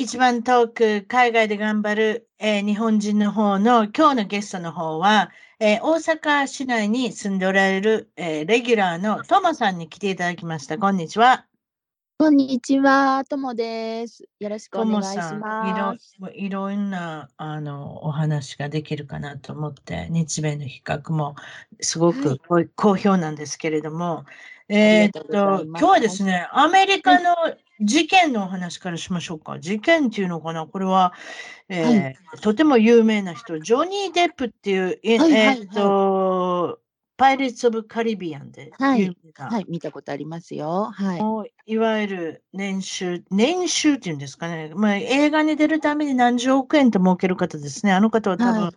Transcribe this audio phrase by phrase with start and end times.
[0.00, 10.78] 一番遠く海外で頑張る、えー、日本人の方の今日のゲストの方は、えー、大阪市内に住んでおられる、えー、レギュラーのともさんに来ていただきました。
[10.78, 11.44] こんにちは。
[12.18, 14.24] こんにちは、ともです。
[14.38, 16.14] よろしくお願いします。
[16.32, 21.34] いろいろんなあのお話ができるかなと思って、日米の比較も
[21.82, 22.40] すごく
[22.74, 24.24] 好評なんですけれども、
[24.70, 27.34] えっと、今日はですね、アメリカの
[27.80, 29.58] 事件のお話からしましょうか。
[29.58, 30.66] 事件っていうのかな？
[30.66, 31.14] これは、
[31.68, 36.78] えーはい、とても有名な人、ジョニー・デップっていう、はいはいはい、えっと、
[37.16, 40.90] パイレーツ・オブ・カリビアンではい、はい、見たことありますよ。
[40.92, 41.72] はい。
[41.72, 44.72] いわゆる年収、年収っていうんですかね。
[44.74, 47.92] まあ、映画に出るために何十億円と儲ける方ですね。
[47.92, 48.72] あの方は多分、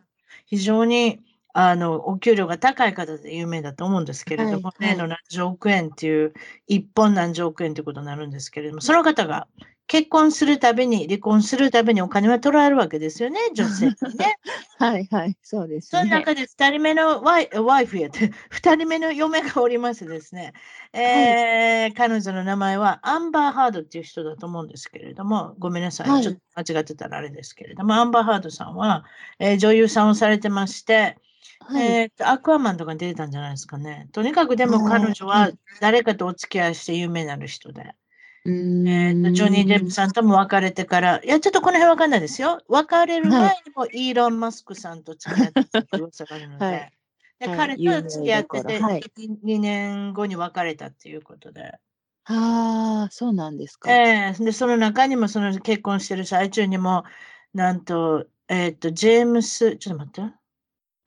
[0.45, 1.19] 非常に、はい
[1.53, 6.33] あの、お給料が高い方で有名だと思うんですけれども、はい、年の何十億円っていう、
[6.67, 9.47] 一本何十億円ということになるんですけれども、その方が
[9.85, 14.37] 結婚するたびに、離婚するたびにお金は取られるわけですよね、 女性にね。
[14.79, 20.53] はいはい、そうです、ね、その中で二人目のワイワイフやって、二人目の嫁がおりますですね、
[20.93, 29.05] えー、はい、彼女の名前はアンバーハードっていう人だと思うんですけれども、ごめんなさい、はい、ちょっと間違ってたらあれですけれども、アンバーハードさんは、
[29.37, 31.17] えー、女優さんをされてまして、
[31.59, 34.09] はい、えっ、と、アクアマンとか出てたんじゃないですかね。
[34.11, 37.95] とにかくでも彼女は誰かとお付き合いして有名になる人で。
[38.45, 42.61] えー、とジョニー・デップさんとも別れてから、いや、ちょっとこの辺わかんないですよ。
[42.67, 46.91] 別れる前にもイーロン・マスクさんと付き合ってた噂があるので、はい、
[47.39, 49.03] で彼と付き合ってて、はい、
[49.45, 51.79] 2年後に別れたっていうことで。
[52.25, 53.91] ああ、そうなんですか。
[53.91, 57.03] えー、で、その中にも、その結婚してる最中にも、
[57.53, 60.33] なんと、えっ、ー、と、ジェームス、ちょっと待って。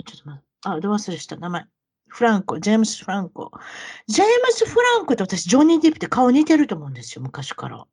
[0.05, 0.47] ちょっと待って。
[0.65, 1.65] あ、ど忘れした、名前。
[2.09, 3.51] フランコ、ジェームス・フランコ。
[4.07, 7.87] ジェームス・フランコと私、ジョニー・ディップって顔似てると思うんですよ、昔から。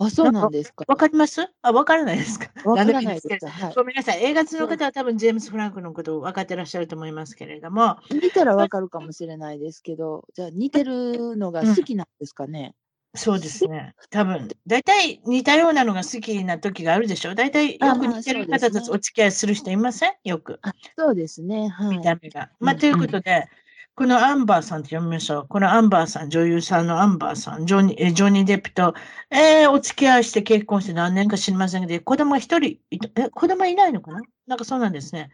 [0.00, 0.84] あ、そうなんですか。
[0.86, 1.50] わかります？
[1.60, 2.50] あ、わからないですか？
[2.64, 3.46] わからないです。
[3.46, 4.22] はい、ごめんなさい。
[4.22, 7.96] 映画の方は多分ジェームス・フランクのことを分かってらっしゃると思いますけれども。
[8.10, 12.76] 見たらわかるかもしれないですけど、じゃあ似てるのが好きなんですかね？
[13.14, 13.94] そうですね。
[14.10, 17.32] 多分、大体似たようなのが好きな時があるでしょ？
[17.32, 17.34] う。
[17.34, 20.12] 大体よく似てる方とお付き合いする人いません？
[20.24, 20.60] よく。
[20.96, 21.68] そうですね。
[21.68, 22.50] はい、見た目が。
[22.60, 23.48] まあ、ということで、
[23.94, 25.48] このアンバーさんって読みましょう。
[25.48, 28.94] このアンバーさん、女優さんのアンバーさん、ジョニー・ジョニーデップと、
[29.30, 32.98] えー、お付き合いして結婚して何年か知りませんけど、子供一人え、
[33.30, 34.20] 子供いないのかな？
[34.46, 35.30] なんかそうなんですね。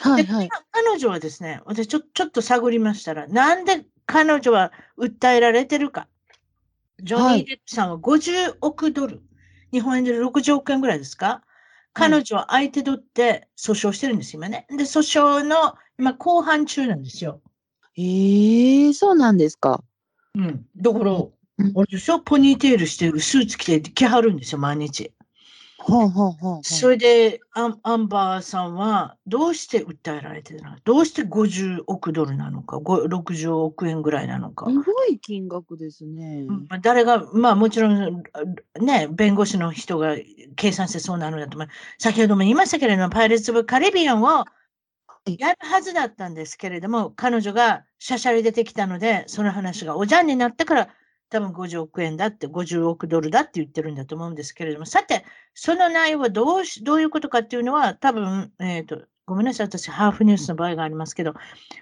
[0.00, 6.06] はいはい、彼女はですね、私ちょちょっと探りましたら、なんで彼女は訴えられてるか。
[7.02, 9.22] ジョニー・デップさんは50億ドル、
[9.72, 11.42] 日本円で60億円ぐらいですか？
[11.92, 14.66] 彼女は相手取って訴訟してるんです今ね。
[14.68, 17.40] で、訴訟の今後半中なんですよ。
[17.96, 19.82] ええー、そうなんですか。
[20.34, 20.66] うん。
[20.76, 21.22] だから、あ
[21.58, 25.12] れでしょポニーテールしてるスーツ着て来はるんですよ、毎日。
[25.86, 30.76] はあはあはあ、それでアン、アンバーさんはどうして訴えられてるの？
[30.84, 34.64] どうして50億ドルなのか、60億円ぐらいなのか？
[34.70, 36.46] すごい金額ですね。
[36.80, 38.22] 誰が、まあもちろん、
[38.80, 40.16] ね、弁護士の人が
[40.56, 41.68] 計算してそうなのだと思う。
[41.98, 44.44] 先ほども言いましたけれども、パイレーツ・オブ・カリビアンを
[45.38, 50.88] やるはずだったんですけれども、彼女がしゃしゃり出てきたので、その話がおじゃんになってから
[51.34, 61.34] 多分50億円だって、50億ドルだって言ってるんだと思うんですけれども、さて、その内容はどうしどういうことかっていうのは、多分、えっ、ー、と、ごめんなさい、私、ハーフニュースの場合がありますけど、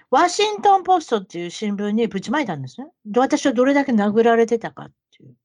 [0.09, 2.87] ワシントン・ポストっていう新聞にぶちまいたんですね。
[3.05, 5.35] で、私はどれだけ殴られてたかっていう。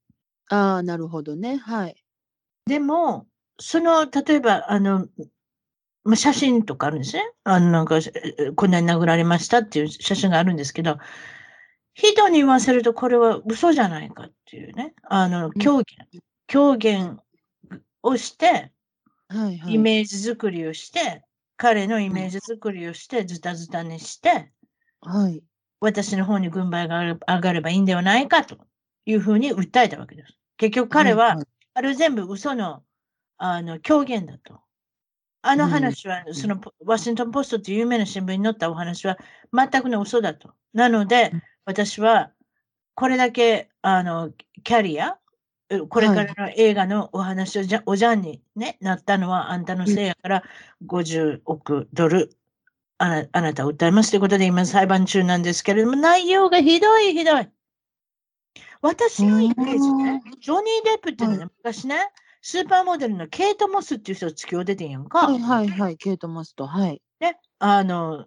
[0.49, 1.59] ああ、なるほどね。
[1.59, 2.03] はい。
[2.65, 3.27] でも、
[3.61, 5.07] その、例えば、あの、
[6.05, 7.31] まあ、写真とかあるんですね。
[7.45, 7.99] あの、なんか、
[8.57, 10.97] こんなに殴られましたっていう写真があるんですけど、
[12.07, 15.85] 人に言わせるとこれは嘘じゃないかっていうね、あの、狂言、
[16.47, 17.21] 狂言
[18.03, 18.73] をして、
[19.29, 21.25] はいはい、イメージ作りをして、
[21.57, 24.53] 彼のイメージ作りをして、ズタズタにして、
[25.01, 25.43] はい。
[25.81, 28.57] 私の方に軍配が上がればいいんではないかと
[29.05, 30.35] いうふうに訴えたわけです。
[30.57, 31.45] 結局彼は、いい。
[31.75, 32.83] あれ全部嘘の
[33.39, 34.61] あの狂言だと。
[35.43, 39.17] あの話は、そのワシントン・ポストという有名な新聞に載ったお話は
[39.53, 40.53] 全くの嘘だと。
[40.73, 42.31] なのでうん、私は
[42.95, 44.33] これだけあの
[44.65, 45.19] キャリア、
[45.69, 50.43] えこれからの映画のお話をじゃおじゃんに、ね、なったのはあんたのせいやから
[50.87, 52.31] 50億ドル
[52.97, 57.51] あなあなたを訴えますということで今裁判中なんですけれども内容がひどいひどい。
[58.81, 61.99] 私のイメージね、ジョニー・デップっていうのはね、昔ね、
[62.41, 65.27] スーパーモデルのケイト・モスっていう人が突きを出てんやんか。
[65.27, 65.97] はいはいはい。
[65.99, 66.67] ケイト・モスト。
[66.67, 67.03] はい。
[67.21, 68.25] ね、あの、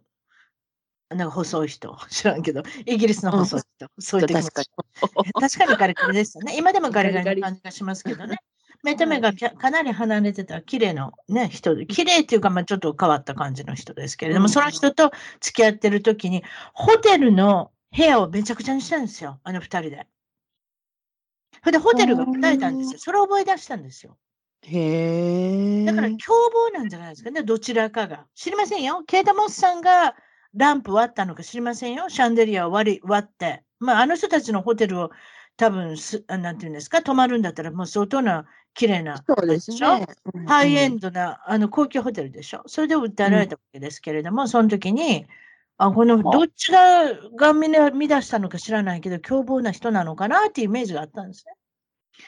[1.15, 4.63] なんか細い人、 知らんけど、イギリスの細い人、そういう確か
[5.39, 6.57] 確かにガリガリですよね。
[6.57, 8.37] 今でもガリガガリな感じがしますけどね。
[8.83, 16.43] 目と目がかなり離れてた綺麗な、ね、人で、綺麗っていうか、まあ、ちょっと変わった感じの人ですけれども、うんその人と付き合ってる時に、
[16.73, 20.07] ホテルの部屋をめちゃくちゃにしたんですよ、あの二人で。
[21.59, 22.99] それでホテルが答えたんですよ。
[22.99, 24.17] それを覚え出したんですよ。
[24.63, 25.85] へえ。
[25.85, 28.25] だから凶暴なんじゃないですかね、どちらかが。
[28.35, 29.03] 知りませんよ。
[29.05, 30.15] ケイタモスさんが
[30.55, 32.09] ランプ割ったのか知りませんよ。
[32.09, 33.63] シャンデリアを割り割って。
[33.79, 35.11] まあ、あの人たちのホテルを
[35.57, 39.99] 多分す、あなんていうんですか、泊まるんだったら、もう相当な綺麗な、そうですしょ？
[39.99, 40.07] ね。
[40.33, 42.63] うんハイエンドな、あの高級ホテルでしょ？
[42.67, 45.25] それで訴えられたわけですけれども、その時に、
[45.77, 51.53] あこのどっちががみな乱したのか知らないけど、凶暴な人なのかなっていうイメージがあったんですね。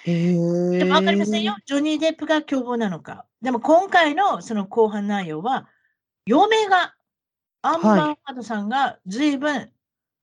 [0.06, 1.56] でも分かりませんよ。。
[1.66, 3.26] ジョニー・デップが凶暴なのか。
[3.42, 5.68] でも今回のその後半内容は、
[6.26, 6.96] 嫁が、
[7.64, 9.72] アンバー・ハードさんが随分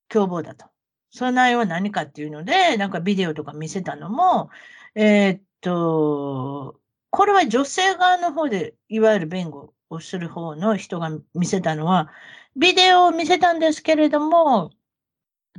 [0.09, 0.67] 凶暴だと。
[1.11, 4.51] その内容は何かっていうので、なんかビデオとか見せたのも、
[4.95, 12.13] えーっと、これは女性側の方で、いわゆる弁護をする方の人が見せたのは、
[12.57, 14.71] ビデオを見せたんですけれども、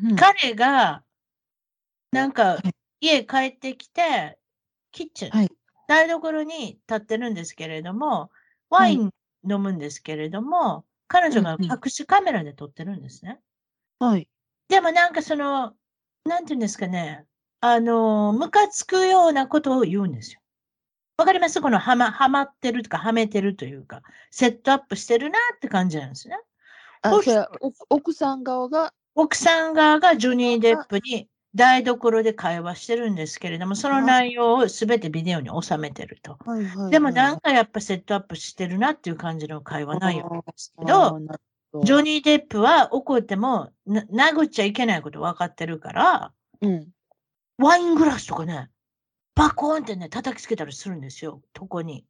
[0.01, 0.15] うん。
[0.15, 1.03] 彼が、
[2.11, 4.37] なんかい、家帰ってきて、
[4.91, 5.51] キッチン、はい。
[5.87, 8.31] 台所に立ってるんですけれども、
[8.69, 9.11] ワイン
[9.49, 13.41] 飲むんですけれども、彼女が隠しカメラで撮ってるんですね。
[13.99, 14.29] はい。
[14.69, 15.73] でもなんかその、
[16.25, 17.25] なんていうんですかね、
[17.59, 20.39] あの、ムカつくようなことを言うんですよ。
[21.17, 21.59] わかります？
[21.59, 26.37] このはま、はまってるとか、はめてるというか、セットアップしてるなって感じなんですね。
[27.89, 36.37] 奥さん側が、奥さん側がジョニー・デップに台所で会話してるんですけれども、その内容をすべてビデオに収めてると。
[36.45, 41.19] はいはいでもなんかやっぱセットアップしてるなっていう感じの会話内容なんですけあど、
[41.83, 44.01] ジョニー・デップは怒ってもな
[44.31, 46.87] 殴っちゃいけないこと分かってるから、うん。
[47.57, 48.69] ワイングラスとかね、
[49.35, 52.05] バコーンってね、叩きつけたりするんですよ、床に。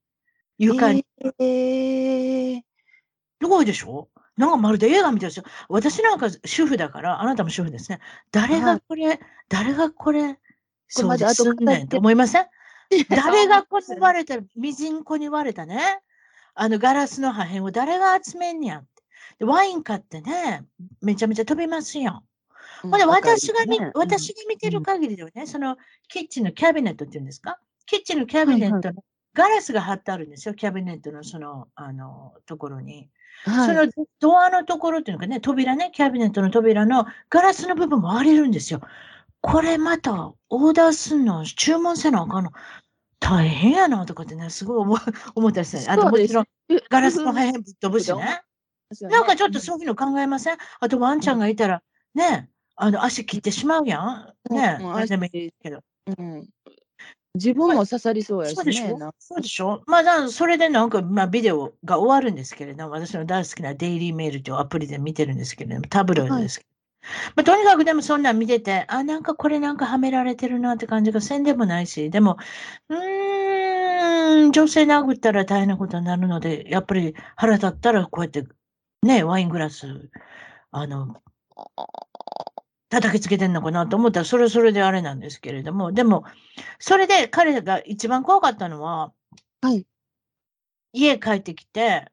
[0.57, 1.05] 床に。
[1.39, 2.61] えー、
[3.41, 4.09] すごいでしょ？
[4.37, 5.43] なんかまるで映画みたいですよ。
[5.69, 7.99] 私なんか主婦だから、あなたも主婦ですね。
[8.31, 8.63] 誰はい。
[8.63, 9.19] がこれ、
[9.49, 10.39] 誰がこれ、こ
[11.01, 11.53] れまです。
[11.55, 12.45] ねんと思いません？
[13.09, 16.01] 誰がこそうに割れた、ミジンコに割れたね、
[16.55, 18.87] あのガラスの破片を誰が集めんねやって。
[19.39, 20.65] でワイン買ってね、
[21.01, 22.23] めちゃめちゃ飛びますよ。
[22.83, 23.91] うんほんで、私が見、ね。
[23.93, 25.77] 私が見てる限りではね、その
[26.07, 27.59] キッチンのキャビネットっていうんですか？
[27.85, 29.03] キッチンのキャビネットの
[29.33, 33.09] ガラスが貼ってあるんですよ、キャビネットのその、あの、ところに。
[33.43, 38.81] はいそのドアのところっていうのかね、扉ね、キャビネットの扉のガラスの部分も割れるんですよ。
[39.41, 42.51] これまたオーダーすんの、注文せなあかんの。
[43.19, 44.97] 大変やなとかってね、すごい思う
[45.35, 45.91] 思ったりする。
[45.91, 48.41] あともちろんえガラスの破片ぶっ飛ぶしね。
[49.01, 50.57] なんかちょっとそういうの考えません？
[50.79, 51.81] あとワンちゃんがいたら、
[52.13, 53.99] ね、あの足切ってしまうや
[54.49, 54.53] ん？
[54.53, 55.81] ね、うんうん何でもいいけど。
[56.17, 56.49] うん、
[57.35, 59.13] 自分も刺さりそうやしそうでしょ？
[59.19, 59.81] そうでしょ？
[59.87, 66.71] まあ、それでなんか、まあ、ビデオが終わるんですけれども、私の大好きなデイリーメールというアプリで見てるんですけれども、タブロイドですけど。
[67.35, 72.37] まあ、とにかくでもそんなん見てて、あ、なんかこれなんかはめられてるなって感じがせんでもないし、でも、
[72.89, 78.45] うーん、女性殴ったら大変なことになるので、やっぱり腹立ったらこうやって、
[79.03, 80.09] ね、ワイングラス、
[80.71, 81.15] あの、
[82.91, 86.25] 叩きつけてんのかなと思ったら、それはそれであれなんですけれども、でも、
[86.77, 89.13] それで彼が一番怖かったのは、
[89.61, 89.87] はい。
[90.91, 92.11] 家帰ってきて、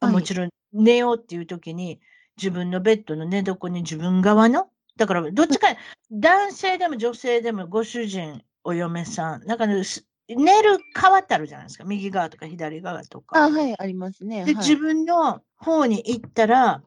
[0.00, 1.98] あはいもちろん寝ようっていう時に、
[2.36, 4.68] 自分のベッドの寝床に自分側の、
[4.98, 5.68] だからどっちか、
[6.12, 13.42] 男性でも女性でもご主人、お嫁さん、なんか寝る側ってあるじゃないですか、右側とか左側とか。
[13.42, 14.44] あ、はい、ありますね。
[14.44, 16.82] で、はい、自分の方に行ったら、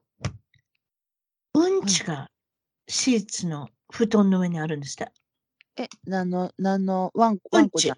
[1.55, 2.30] うんちが
[2.91, 5.11] シーツの布団の上にあるんですって。
[5.77, 7.97] え、何の、何の、ワンコ、ワンコちゃん。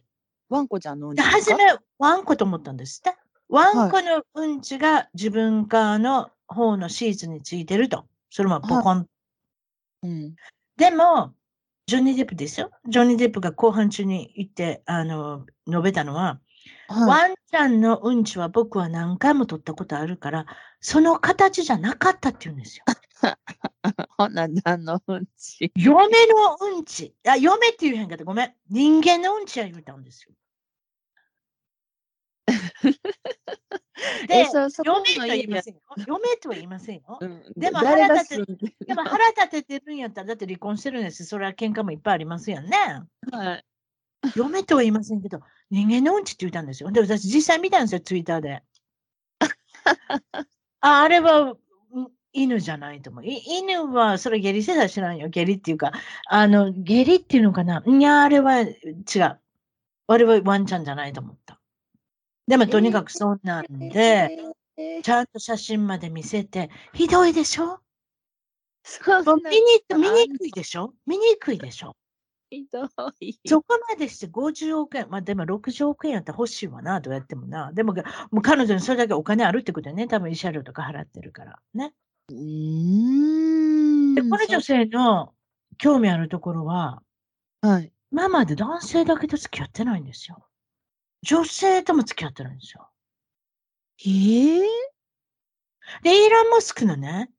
[0.49, 1.63] ワンコちゃんのうんで、ちで初め、
[1.97, 3.17] ワンコと思ったんですって。
[3.49, 8.05] ワンコのうんちが自分側の方のシーツについてると。
[8.29, 9.07] それもポコン。
[10.03, 10.35] うん。
[10.77, 11.33] でも、
[11.87, 12.69] ジョニー・デップですよ。
[12.87, 16.39] ジョニー・デップが後半中に言って、あの、述べたのは、
[16.87, 17.09] はい。
[17.09, 20.45] ワンちゃんのうんちは僕は何回も取ったことあるから、
[20.81, 22.85] その形じゃなかったって言うんですよ。
[24.17, 25.71] ほな、何のうんち。
[25.75, 27.13] 嫁のうんち。
[27.27, 28.23] あ、嫁って言うへんかった。
[28.23, 28.53] ごめん。
[28.69, 30.33] 人間のうんちは言うたんですよ。
[34.27, 35.81] で え、、そ、そこ嫁とは言いませんよ。
[36.07, 37.17] 嫁とは言いませんよ。
[37.19, 38.57] うんでも腹立するん？
[38.57, 42.77] ででも腹立ててるんやったら、だって離婚してるんですそれは喧嘩もいっぱいありますよね。
[43.31, 43.65] はい。
[44.35, 46.91] 嫁とは言いませんけど、人間のうんちって言ったんですよ。
[46.91, 48.63] で、私実際見たんですよ、ツイッターで。
[50.81, 51.57] あ、あれはうん
[52.33, 53.25] 犬じゃないと思う。
[53.25, 55.29] い犬は、それ下痢せたら知らんよ。
[55.29, 55.91] 下痢っていうか、
[56.27, 58.69] あの、下痢っていうのかないや、あれは違
[59.19, 59.39] う。
[60.07, 61.59] あれはワンちゃんじゃないと思った。
[62.47, 64.37] でも、とにかくそんなんで、
[64.75, 67.79] えー、ちゃんと写真まで見せて、ひどいでしょ？
[68.83, 70.93] そもうん見にな見にくいでしょ？
[71.05, 71.95] 見にくいでしょ？
[72.49, 72.89] ひど
[73.21, 73.37] い。
[73.47, 77.71] そこまでして50億円、まあでも60億円やったら欲しいわな、どうやってもな。
[77.71, 80.07] でも、もう彼女にそれだけお金あるってことよね。
[80.07, 81.59] 多分慰謝料とか払ってるから。
[81.73, 81.93] ね。
[82.29, 84.15] うーん。
[84.15, 85.33] で、この女性の
[85.77, 87.01] 興味あるところは、
[87.61, 87.91] はい。
[88.11, 90.45] 今まで男性だけと付き合ってないんですよ。
[91.23, 92.89] 女性とも付き合ってるんですよ。
[94.05, 94.61] ええ
[96.03, 97.31] で、イーロン・モスクのね、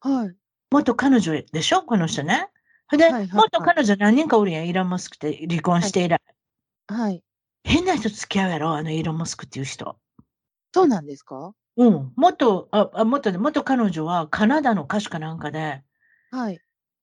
[0.00, 0.34] はい。
[0.70, 1.82] 元彼女でしょ？
[1.82, 2.48] この人ね。
[2.90, 6.20] で、はいはいはい元彼女何人かおるやん、イーロン・モスクって離婚して以来。
[6.88, 7.22] はい。
[7.64, 9.98] 変な人付き合うやろ、あのイーロン・モスクっていう人。
[10.74, 11.52] そうなんですか？
[11.76, 12.12] うん。
[12.16, 15.82] 元、あ、あ元で、元彼女はカナダの歌手かなんかで、
[16.30, 16.60] はい。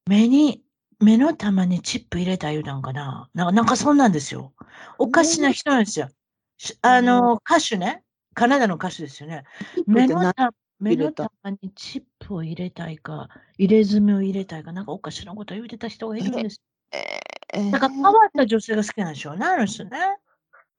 [0.08, 0.64] 目に、
[1.00, 3.30] 目の玉にチップ入れた言うたんかな。
[3.34, 4.54] なんか、なんかそんなんですよ。
[4.98, 6.10] おかしな人なんですよ。
[6.58, 8.04] しあの、歌手ね。
[8.34, 9.44] カナダの歌手ですよね。
[9.86, 11.32] 目のなた目の入れた？
[11.44, 16.62] 玉にチップを入れたいか、入れ墨を入れたいか、なんかおかしなこと言うてた人がいるんです。
[16.92, 20.18] えー、だから変わった女性が好きなんでしょうね、あの人ね。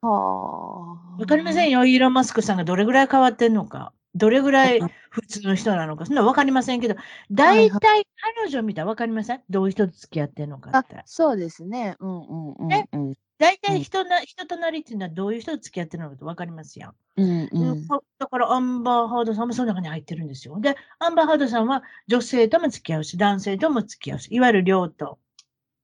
[0.05, 1.19] はあ。
[1.19, 3.93] わかりませんよ、イーロン・マスクさんがどれぐらい変わってんのか。
[4.13, 6.95] どれぐらい普通の人なのか、そんなわかりませんけど、
[7.31, 8.07] 大体
[8.39, 9.41] 彼女見たらわかりません？
[9.49, 11.01] どういう人と付き合ってんのかあって。
[11.05, 11.97] そうですね。
[11.99, 13.13] うんうんうんねうん。
[13.37, 16.93] 大うん体人な、人となりっていうのはどういう人と付き合ってるのかってわかりますやん。
[17.17, 17.87] うんうん。
[17.87, 20.57] だだからアンバー・ハードさんもその中に入ってるんですよ。
[20.61, 25.19] で、アンバー・ハードさんは女性とも付き合うし、男性とも付き合うし、いわゆる両と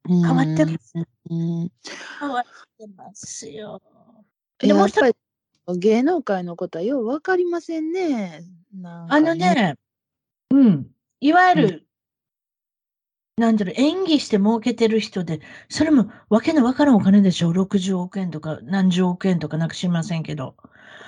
[0.08, 0.94] 変変わってます。
[0.96, 1.72] うん。
[2.22, 2.44] 変わっ
[2.78, 3.82] てますよ。
[4.68, 5.16] でもう一つぱり
[5.78, 8.44] 芸能界のことはようわかりませんね。
[8.74, 9.36] なんかあの。
[9.36, 9.76] ね、
[10.52, 10.88] うん、
[11.20, 11.88] いわゆる、
[13.38, 20.56] なんだろう、演技して儲けてる人で、それもわけのわからんお金でしょ、60億円とか何十億円とかなんか知りませんけど、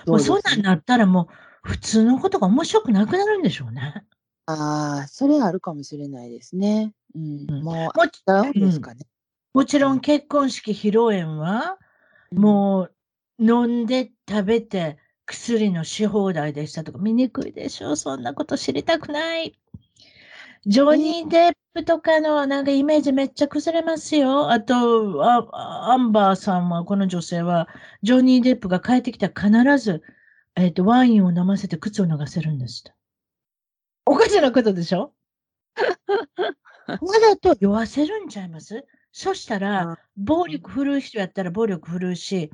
[0.07, 1.29] もうそんなんなったらも
[1.63, 4.05] う普通のことが面白くなくなるんでしょうね。
[4.45, 6.93] ああ、それあるかもしれないですね。
[7.15, 7.45] うん。
[7.50, 9.05] うんもう、もちダウンですかね。
[9.53, 11.77] もちろん結婚式披露宴は、
[12.31, 12.93] もう
[13.39, 17.95] 飲んで食べて薬のし放題でしたとか、見にくいでしょ？
[17.95, 19.57] そんなこと知りたくない。
[20.65, 24.49] ジョニー・デップとかのなんかイメージめっちゃ崩れますよ。
[24.49, 27.67] あと、あアンバーさんは、この女性は、
[28.01, 30.03] ジョニー・デップが帰ってきたら必ず、
[30.55, 32.93] えっ、と、ワインを飲ませて靴を脱がせるんですって。
[34.05, 35.13] おかしなことでしょ？
[36.87, 38.85] わざと酔わせるんちゃいます？
[39.11, 42.51] そしたら、暴力振るう人やったら暴力振るうし、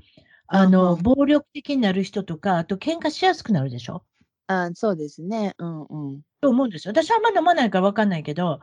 [0.51, 4.03] あの、うん暴力的になる人とか、あと喧嘩しやすくなるでしょ？
[4.48, 5.53] あそうですね。
[5.60, 6.22] うんうん。
[6.41, 6.91] と思うんですよ。
[6.91, 8.60] 私はあんま飲まないからわかんないけど、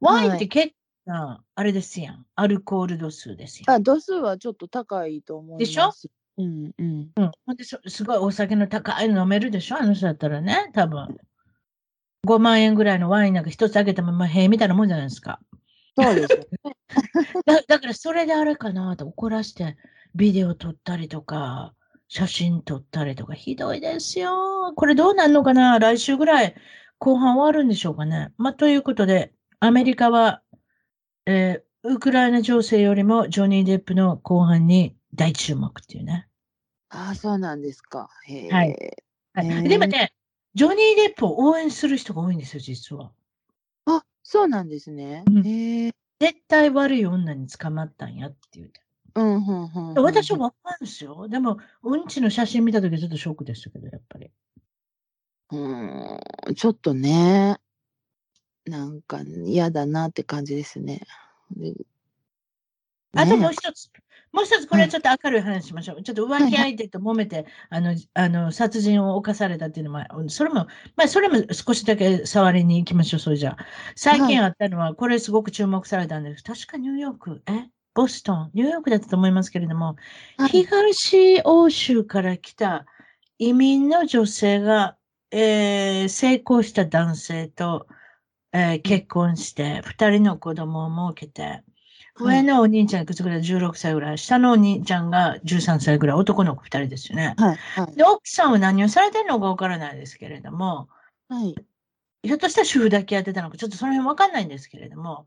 [0.00, 0.68] ワインっはいて結
[1.06, 2.26] 構な、あれですやん。
[2.34, 3.76] アルコール度数ですやん。
[3.76, 5.58] あ、度数はちょっと高いと思います。
[5.58, 5.90] でしょ？
[6.36, 7.10] うんうん。
[7.16, 7.30] うん。
[7.46, 9.76] ほんで、そすごいお酒の高いの飲めるでしょ？
[9.78, 11.16] あの人だったらね、多分。
[12.26, 15.40] 5万円ぐらいのワインなんか一つあげても、まあ、へえみたいなもんじゃないですか。
[15.96, 16.76] そうですよね。
[17.46, 19.76] だだからそれであれかなと怒らして
[20.14, 21.74] ビデオ撮ったりとか
[22.08, 24.72] 写真撮ったりとかひどいですよ。
[24.76, 25.78] これどうなんのかな？
[25.78, 26.54] 来週ぐらい
[26.98, 28.32] 後半終わるんでしょうかね。
[28.36, 30.42] まあ、ということでアメリカは、
[31.26, 36.28] えーウクライナ情勢よりもジョニー・デップの後半に大注目っていうね。
[36.90, 38.10] あそうなんですか。
[38.26, 38.50] へえ。
[38.50, 38.94] はい
[39.32, 40.12] はいでもね、
[40.54, 43.12] ジョニー・デップを応援する人が多いんですよ、実は。
[43.86, 45.24] あ、そうなんですね。
[45.26, 45.42] うん。
[45.42, 45.94] 絶
[46.48, 48.82] 対悪い女に捕まったんやって言うて。
[49.14, 50.02] うん、うん、うん。
[50.02, 51.28] 私はわかるんですよ。
[51.28, 54.30] でも、うんちの写真見たときちょっとショックでしたけど、やっぱり。
[55.52, 57.58] うん、ちょっとね、
[58.66, 61.00] なんか嫌だなって感じですね。
[61.56, 61.74] で
[63.14, 63.90] あとねもう一つ。
[64.32, 66.02] もう一つ、これはちょっと明るい話しましょう。
[66.04, 73.66] ちょっと浮気相手と揉めて、あの、あの、殺人を犯されたっていうのも、それも、まあ、それも少しだけ触りに行きましょう、それじゃあ。
[73.96, 76.44] 最近あったのは、これすごく注目されたんです。
[76.44, 77.70] 確かニューヨーク、え？
[78.00, 79.96] ボストン、ニューヨークだったと思いますけれども、
[80.38, 82.86] はい東欧州から来た
[83.38, 84.96] 移民の女性が、
[85.30, 87.86] えー成功した男性と、
[88.52, 91.62] えー結婚して、二人の子供を設けて、
[92.18, 94.16] 上のお兄ちゃんいくつぐらい ?16 歳ぐらい。
[94.18, 96.16] 下のお兄ちゃんが13歳ぐらい。
[96.16, 97.34] 男の子二人ですよね。
[97.36, 97.56] はい。
[97.56, 97.96] はい。
[97.96, 100.88] で、奥さんは何をされてるのかわからないですけれども、
[101.28, 101.54] はい。
[102.22, 105.26] ひょっとしたら主婦だけやってたのか、ちょっとその辺わかんないんですけれども、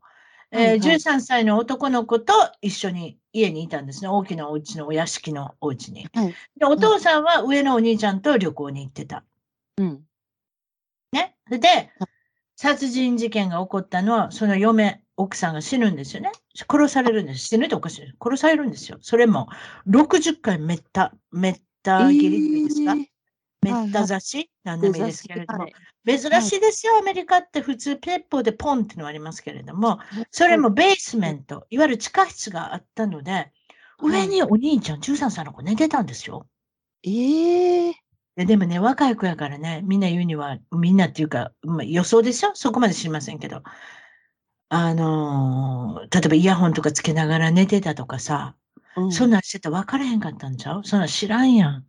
[0.54, 2.32] えーはいはい13歳の男の子と
[2.62, 4.08] 一緒に家にいたんですね。
[4.08, 6.06] 大きなお家のお屋敷のお家に。
[6.14, 6.34] はい。
[6.58, 9.24] で、お父さんは上のお兄ちゃんと旅行に行ってた。
[9.76, 10.02] うん。
[11.12, 11.36] ね。
[11.50, 11.90] で、
[12.56, 16.30] 殺人事件が起こったのは、その嫁、奥さんが死ぬんですよね。
[16.70, 17.48] 殺されるんです。
[17.48, 18.12] 死ぬっておかしい。
[18.22, 18.98] 殺されるんですよ。
[19.00, 19.48] それも、
[19.88, 23.13] 60回めった、めった切りですか、えー
[23.64, 25.74] めった刺しなんでもいいですけれども、はい
[26.06, 33.50] 珍しいですよ、アメリカって普通、ペッポーでポンってのありますけれども、それもベースメント、いわゆる地下室があったので、
[34.02, 36.46] 上にお兄ちゃん、13歳の子寝てたんですよ。
[37.04, 37.94] ええ
[38.36, 42.50] ででもね、若い子やからね、みんな言うには、みんなっていうか、まあ、予想ですよ。
[42.54, 43.62] そこまで知りませんけど。
[44.68, 48.56] あのー例えばイヤホンとかつけながら寝てたとかさ、
[48.96, 49.12] うん。
[49.12, 50.84] そんなんしてたら分からへんかったんちゃう？
[50.84, 51.86] そんなん知らんやん。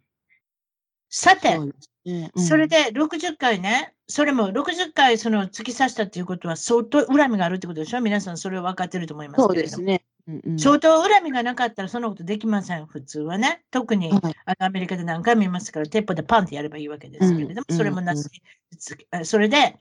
[1.09, 1.57] さて、
[2.05, 2.31] ね。
[2.35, 2.43] うん。
[2.43, 8.01] それで60回ね、それも60回その突き刺したっていうことは相当恨みがあるってことでしょ？
[8.01, 9.55] 皆さんそれは分かってると思いますそう。
[9.55, 10.03] ですね。
[10.27, 10.59] うんうん。
[10.59, 13.63] 相当恨みがなかったらそんなことできません、普通はね。
[13.71, 14.35] 特に、はい。
[14.45, 17.75] あのアメリカで何回も見ますから、鉄砲でパンってやればいいわけですけれども、うん。
[17.75, 18.29] それもなし。
[19.24, 19.77] それで、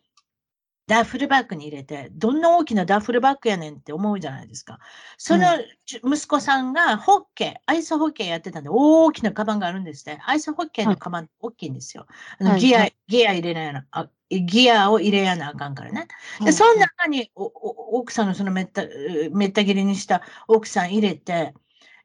[0.87, 4.79] ダッフルバッグに入れて、どんな大きなダッフルバッグやねんって思うじゃないですか。
[5.17, 5.45] その
[5.87, 10.21] じ息子さんがホッケー、アイスホッケーやってたんで、大きなカバンがあるんですね。
[10.27, 12.07] アイスホッケーのカバン、大きいんですよ。
[12.39, 16.07] あのはいギア、はいギア入れなやなあ、ギアを入れやなあかんからね。
[16.41, 21.55] で、はいその中におお奥さんのそのめった、うめった切りにした奥さん入れて、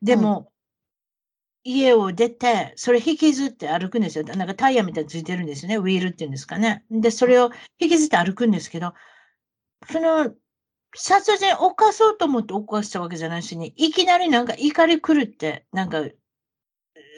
[0.01, 0.51] でも、
[1.63, 4.23] 家を出て、それ引きずって歩くんですよ。
[4.23, 5.77] なんかタイヤみたいについてるんですよね。
[5.77, 6.85] ウィールっていうんですかね。
[6.91, 8.93] で、それを引きずって歩くんですけど、
[9.91, 10.33] その、
[10.95, 16.03] 殺人を犯そうと思って犯したわけじゃないしに、いきなりなんか怒り狂って、なんか、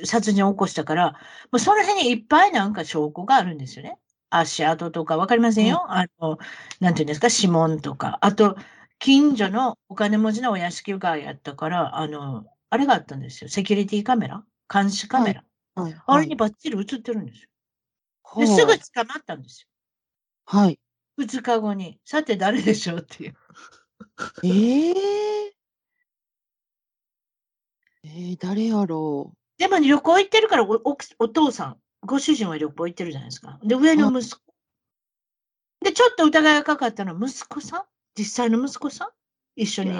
[0.06, 1.18] 殺人を起こしたから、も
[1.54, 3.98] うその辺にいっぱいなんか証拠があるんですよね。
[4.30, 5.86] 足跡とかわかりませんよ。
[5.92, 6.38] あの、
[6.80, 8.18] なんていうんですか、指紋とか。
[8.22, 8.56] あと、
[9.00, 13.50] 近所のお金持ちのお屋敷がやったから、あの、あれがあったんですよ。
[13.50, 14.44] セキュリティカメラ？
[14.74, 15.44] 監視カメラ？
[15.76, 17.50] はいあれにバッチリ映ってるんですよ。
[18.24, 19.68] はいで、すぐ捕まったんです
[20.46, 20.80] はい。
[21.18, 21.26] よ。
[21.26, 22.00] 2日後に。
[22.06, 23.36] さて誰でしょうっていう。
[24.44, 25.54] ええ
[28.04, 33.60] えー、誰やろでも旅行行ってるからおおお父さん、ご主人は旅行行ってるじゃないですか。
[33.64, 34.40] で、上の息子。
[35.84, 37.84] で、ちょっと疑いがかかったのは息子さん？
[38.18, 39.10] 実際の息子さん？
[39.58, 39.86] 一緒う。
[39.86, 39.92] に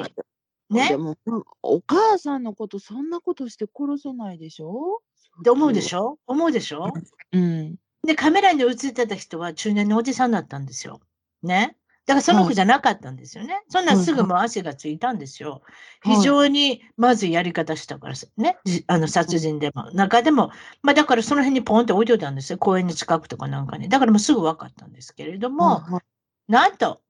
[0.72, 0.88] いや。
[0.90, 5.02] でねも、うんお母さんのことそんなことして殺せないでしょ？
[5.40, 6.18] って思うでしょょ？
[6.28, 6.92] 思うでしょ？
[7.32, 7.76] うん。
[8.04, 11.00] で、カメラに映ってた人は中年のおじさんだったんですよ。
[11.44, 11.78] ね。
[12.08, 13.62] だからその子じゃなかったんですよね。
[13.70, 15.62] そんなんすぐもう足がついたんですよ。
[16.02, 18.58] はい非常にまずいやり方したからさね。
[18.66, 19.92] じあの殺人でも。
[19.92, 20.50] 中でも、
[20.82, 22.58] まあだからその辺にポンって置いといたんですよ。
[22.58, 23.88] 公園の近くとかなんかに。
[23.88, 26.02] だからもうすぐ分かったんですけれども、はいはい
[26.48, 27.02] なんと、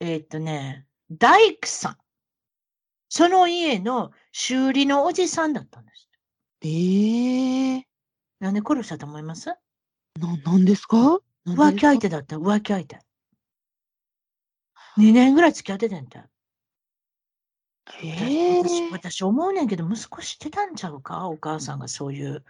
[0.00, 1.96] えーっとね、大工さん。
[3.08, 6.08] その家の修理のおじさんだったんです。
[6.62, 7.86] ええ
[8.40, 9.50] なんで殺したと思います？
[10.18, 11.18] な、なんですか？
[11.46, 12.98] 浮気相手だった、浮気相手。
[14.96, 16.28] 2年ぐらい付き合ってたんだ。
[18.02, 21.28] ええ私私思うねんけど、息子知ってたんちゃうか？
[21.28, 22.44] お母さんがそういう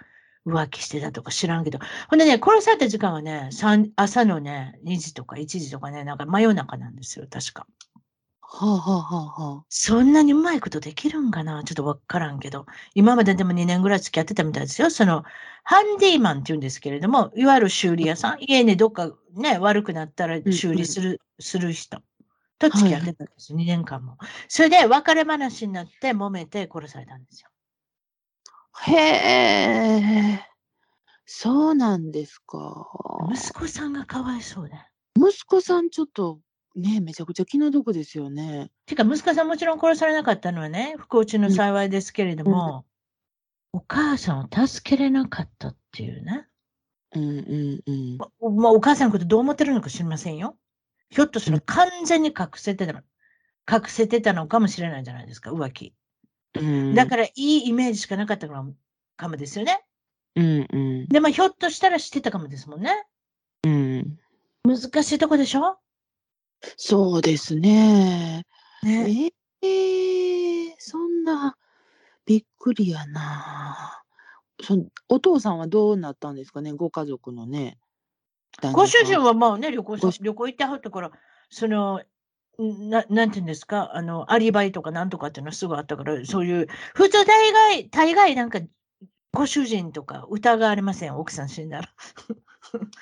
[0.46, 1.78] 浮気してたとか知らんけど。
[2.08, 7.66] ほんでね、殺された時間はね、三朝のね、2時とか1時とかね、なんか真夜中なんですよ、確か。
[8.48, 9.64] はあはあはあはあ。
[9.68, 11.62] そんなにうまいことできるんかな？
[11.64, 12.64] ちょっとわからんけど。
[12.94, 14.88] 今まででも2年ぐらい付き合ってたみたいですよ。
[14.90, 15.24] その、
[15.64, 22.00] ハンディマンって言うんですけれども、いわゆる修理屋さん、家にどっかね、悪くなったらん修理する、する人
[22.58, 24.16] と付き合ってたんですよ、2年間も。
[24.48, 27.50] それで別れ話になって揉めて殺されたんですよ。
[28.82, 30.40] へえ、
[31.24, 32.86] そうなんですか。
[33.32, 34.76] 息子さんがかわいそうで。
[35.18, 36.38] 息子さんちょっと
[36.76, 38.70] ね、めちゃくちゃ気の毒ですよね。
[38.84, 42.84] てか、息子さんもちろん殺されなかったのはね、不幸中の幸いですけれども、
[43.72, 46.46] お母さんを助けれなかったっていうね。
[47.14, 48.18] うんうんうん。
[48.18, 50.56] ままあ、お母さんのことどう思ってるのか知りませんよ。
[51.10, 53.00] ひょっとしたら完全に隠せてたの、
[53.70, 55.94] 隠せてたのかもしれないじゃないですか、浮気。
[56.54, 56.94] うん。
[56.94, 58.74] だからいいイメージしかなかったかも
[59.16, 59.84] かもですよね。
[60.34, 61.08] うんうん。
[61.08, 63.06] でもひょっとしたら知ってたかもですもんね。
[63.64, 64.18] うん。
[64.64, 65.78] 難しいとこでしょ？
[66.76, 68.44] そうですね。
[68.82, 69.32] ね。
[69.62, 71.56] えー、そんな、
[72.24, 74.02] びっくりやな。
[74.62, 77.78] そんお父さんはどうなったんですかね、ご家族のね。
[78.72, 81.10] ご主人はまあね、旅行さご主旅行行ってはったから、
[81.50, 82.02] その、
[82.62, 88.60] んななんていうんですか、あの、アリバイとかなんとかっていうのはすぐあったから、そういう、普通大概、大概なんか、
[89.32, 91.88] ご主人とか疑われません、奥さん死んだら。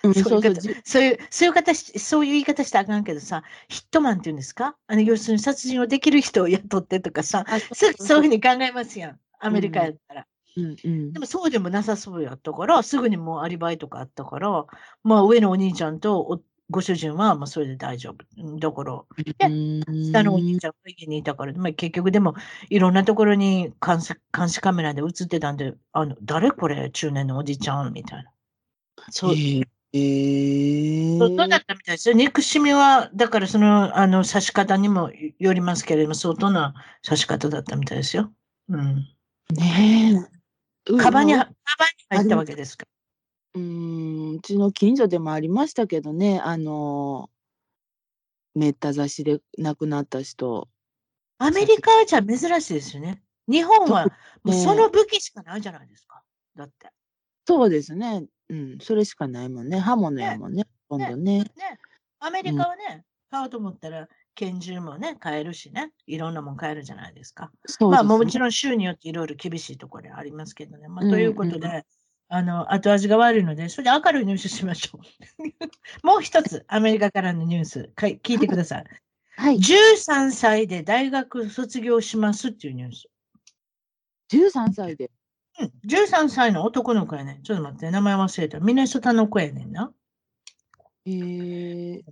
[0.03, 0.61] うんそういう方。
[0.85, 4.77] そういう、そういう方し、そういう言い方したらあかんけどさ、ヒットマンっていうんですか？
[4.87, 10.27] あの、要するに殺人をできる人を雇ってとかさ、そういうふうに考えますやん、アメリカやったら。
[10.57, 14.67] うんうんでもそうでもなさそうやったから、すぐにもうアリバイとかあったから、
[15.03, 18.25] まあ上のお兄ちゃんとおご主人はまあそれで大丈夫。
[18.41, 19.81] うんだから、うん。
[20.05, 22.35] 下のお兄ちゃんが家にいたから、まあ、結局でも
[22.71, 26.89] いろんなところに監視監視カメラで映ってたんで、あの誰これ？
[26.91, 27.93] 中年のおじちゃん？
[27.93, 28.31] みたいな。
[29.11, 32.15] そう、えーえーそうだったみたいですよ。
[32.17, 38.33] 憎しみは、だからその、あの、刺し方にもよりますけれども、相当な刺し方だったみたいですよ。
[38.69, 38.97] うん。
[39.53, 40.29] ね
[40.89, 40.93] え。
[40.93, 42.87] うカバンに、まあカバンに入ったわけですか？
[43.55, 43.63] うー
[44.33, 47.31] ん、うちの近所でもありましたけどね、あの、
[48.57, 50.69] めった刺しで亡くなった人。
[51.39, 53.23] アメリカはじゃあ珍しいですよね。
[53.49, 54.07] 日本は
[54.43, 56.23] もうねその武器しかないじゃないですか。
[56.57, 56.91] だって。
[57.47, 58.25] そうですね。
[58.49, 59.79] うん、それしかないもんね。
[59.79, 61.41] 刃物やもんね、今度ね。
[61.41, 61.51] ね。
[62.21, 65.93] アメリカはね、買おうと思ったら拳銃もね、買えるしね。
[66.07, 67.51] いろんなもん買えるじゃないですか。
[67.67, 70.89] そうまあもちろん州によっていろいろ厳しいところありますけどね。
[70.89, 71.85] まあ、うんということで、
[72.29, 75.47] あの、後味が悪いので、それで明るいニュースしましょう。
[76.07, 78.85] もう一つ、アメリカからのニュース、かい聞いてください。
[79.37, 79.57] はい。
[79.57, 83.09] 13歳で大学卒業しますっていうニュース。
[84.31, 85.11] 13歳で。
[85.61, 87.43] うん、13歳の男の子やねん。
[87.43, 88.61] ちょっと待って、名前忘れた。
[88.61, 89.93] ミネソタの子やねんな。
[91.07, 92.03] えー、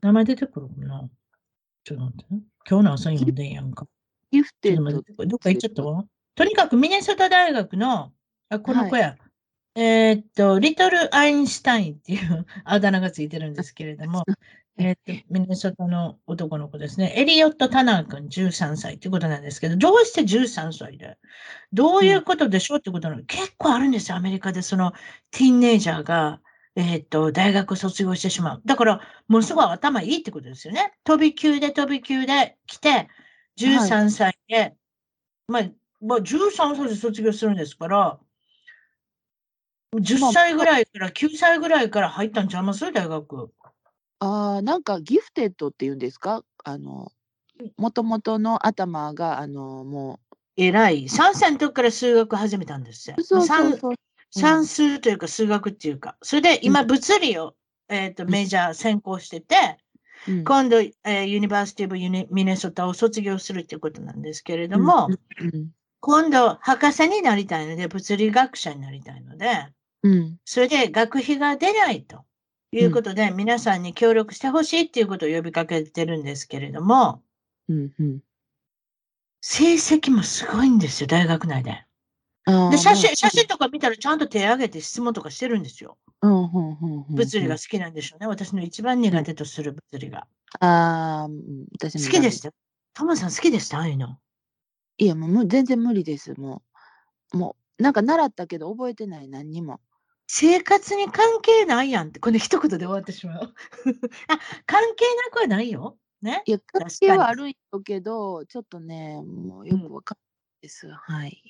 [0.00, 1.08] 名前出てくるかな
[1.84, 2.40] ちょっと待ってね。
[2.68, 3.86] 今日の朝読んでんやんか。
[4.30, 6.04] ギフテッドどっか行っちゃったわ。
[6.34, 8.12] とにかくミネソタ大学の、
[8.48, 9.16] あ、この子や。
[9.76, 14.24] えーっと、リトル・アインシュタインっていうあだ名がついてるんですけれども、
[14.78, 17.12] えーっと、ミネソタの男の子ですね。
[17.16, 21.18] エリオット・タナー君13歳ってことなんですけど、どうして13歳で
[21.72, 24.92] どういうことでしょうってことなの、結構あるんですよ、アメリカでその
[25.30, 26.40] ティーンネイジャーが、
[26.76, 28.62] えーっと、大学卒業してしまう。
[28.64, 30.94] だから、ものすごい頭いいってことですよね。
[31.04, 33.08] 飛び級で飛び級で来て、
[33.58, 34.74] 13歳で、
[35.48, 35.62] まあ、
[36.00, 38.18] まあ、13歳で卒業するんですから、
[39.92, 42.90] 10歳ぐらいから、9歳ぐらいから入ったんちゃいます？
[42.92, 43.52] 大学。
[44.22, 46.44] ああ、なんかギフテッドっていうんですか？
[46.64, 47.10] あの、
[47.78, 50.20] もともとの頭が、あの、も
[50.56, 51.08] 偉い。
[51.08, 53.16] 3歳の時から数学始めたんですよ。
[53.18, 53.94] う、そうそう算そう。
[54.30, 56.16] 算数というか数学っていうか。
[56.22, 57.56] それで今物理を、
[57.88, 59.56] えっとメジャー専攻してて、
[60.26, 60.44] うん。
[60.44, 65.70] 今度、えーユニバーシティブユニミネソタを卒業するっていうことなんですけれども、うん。
[66.00, 69.68] 今度博士になりたいので、物理学者になりたいので、
[70.02, 70.40] うん。
[70.44, 72.24] それで学費が出ないと
[72.72, 77.22] いうことで、皆さんに協力してほしいっていうことを呼びかけてるんですけれども、
[77.68, 78.20] うんうん
[79.42, 81.82] 成績もすごいんですよ、大学内で。
[82.70, 85.96] で、写真、まあ写真とか見たらちゃんと手挙げて質問とかしてるんですよ。
[86.20, 88.26] うんうんうんうんうん物理が好きなんでしょうね。
[88.26, 90.26] 私の一番苦手とする物理が。
[90.60, 91.26] あ
[91.72, 92.52] 私も好きでした？
[92.92, 93.78] トモさん好きでした？
[93.78, 94.18] ああいうの。
[94.98, 96.38] いや、もうむ全然無理です。
[96.38, 96.62] も
[97.32, 99.80] う、もう、なんか習ったけど覚えてない、何にも。
[100.32, 103.42] 生活に関係ないやんって、この一言で終わってしまう。
[104.28, 105.98] あ、関係なくはないよ。
[106.22, 106.44] ね？
[106.46, 110.20] いや、関係はあるんやけど、ちょっとね、もうよくわかんな
[110.60, 110.88] いです。
[110.88, 111.42] はい。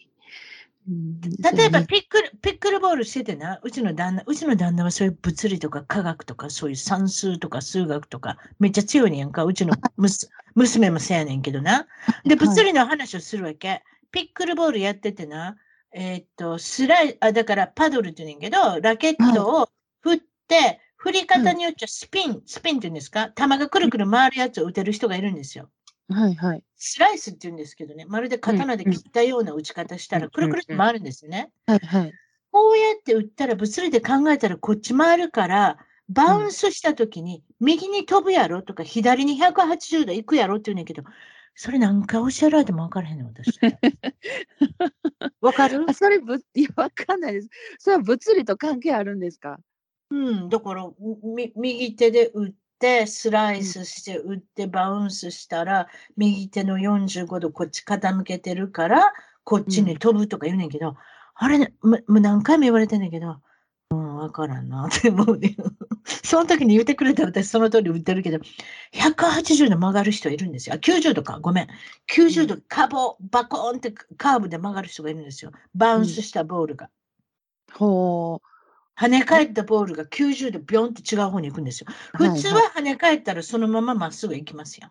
[0.88, 9.44] うん例えばピックル、ピックルボールしててな、うちの旦那、うちの旦那はそういう物理とか科学とか、そういう算数とか数学とか、めっちゃ強いねんやんか。
[9.44, 11.86] うちの むす娘もそうやねんけどな。
[12.24, 13.84] で、はい物理の話をするわけ。
[14.10, 15.58] ピックルボールやっててな、
[15.92, 19.68] えーっと、スライ、あ、だからパドルって言うねんけど、ラケットを
[20.02, 23.30] 振って、振り方によっちゃスピン、スピンって言うんですか？
[23.34, 25.70] 球がくるくる回るやつを打てる人がいるんですよ。
[26.08, 26.62] はいはい。
[26.76, 31.50] スライスって言うんですけどね、まるで刀で切ったような打ち方したら、うんくるくるって回るんですよね。
[31.66, 32.12] はいはい。
[32.52, 41.04] こうやって打ったら、物理で考えたらこっち回るから、バウンスしたときに、右に飛ぶやろとか、左に180度行くやろって言うねんけど、
[41.54, 43.58] それなんか教えられても分からへんの、私。
[45.40, 45.84] わかる？
[45.88, 47.48] あ、それぶ、 いや、わかんないです。
[47.78, 49.58] それは物理と関係あるんですか？
[50.10, 50.88] うん、だから、
[51.22, 55.86] み右手で打って、スライスして打って、バウンスしたら、
[56.16, 59.12] 右手の45度こっち傾けてるから、
[59.44, 60.96] こっちに飛ぶとか言うねんけど、
[61.34, 63.40] あれね、もう何回も言われてんねんけど、
[63.90, 65.56] うん、わからんなって思うね。
[66.24, 68.38] その時に言ってくれたら私その通り打ってるけど、
[68.92, 70.76] 180度曲がる人いるんですよ。
[70.76, 71.68] あ90度か、ごめん。
[72.08, 75.52] 90度、カボ、バコーンってカーブで曲がる人がいるんですよ。
[75.74, 76.88] バウンスしたボールが。
[77.72, 78.40] ほ
[78.96, 81.86] 跳ね返ったボールが90度ビョンって違う方に行くんですよ。
[82.12, 84.90] はい普通は跳ね返ったらそのまままっすぐ行きますよ。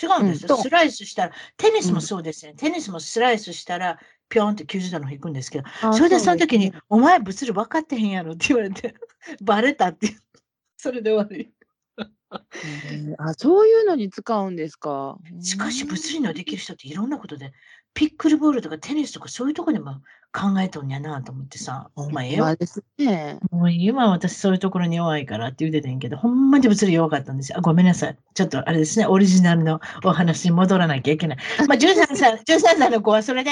[0.00, 0.54] 違うんですよ。
[0.56, 2.54] うんスライスしたら、テニスもそうですね。
[2.54, 5.94] テニスもスライスしたら、ピョンって90度の方行くんですけど、う。
[5.94, 8.94] それでその時にう、お前物理分かってへんやろって言われて、
[9.42, 10.16] バレたって。
[10.76, 11.52] それで終わり。
[13.18, 15.18] あ、そういうのに使うんですか。
[15.40, 17.52] しかしうん物理のできる人っていろんなことで、
[17.96, 22.46] ピックルボールとかテニスとかそういうとこでも考えとんやなと思ってさ、まあええよ
[22.98, 23.38] ね。
[23.50, 27.58] もう今私そういうところに弱いからって言うてたんやけど、ほんまに物理弱かったんですよ。
[27.58, 28.18] あごめんなさい。
[28.34, 31.38] ちょっとあれですね、オリジナルのお話に戻らなきゃいけない。
[31.66, 33.50] まあ13歳、13歳の子はそれで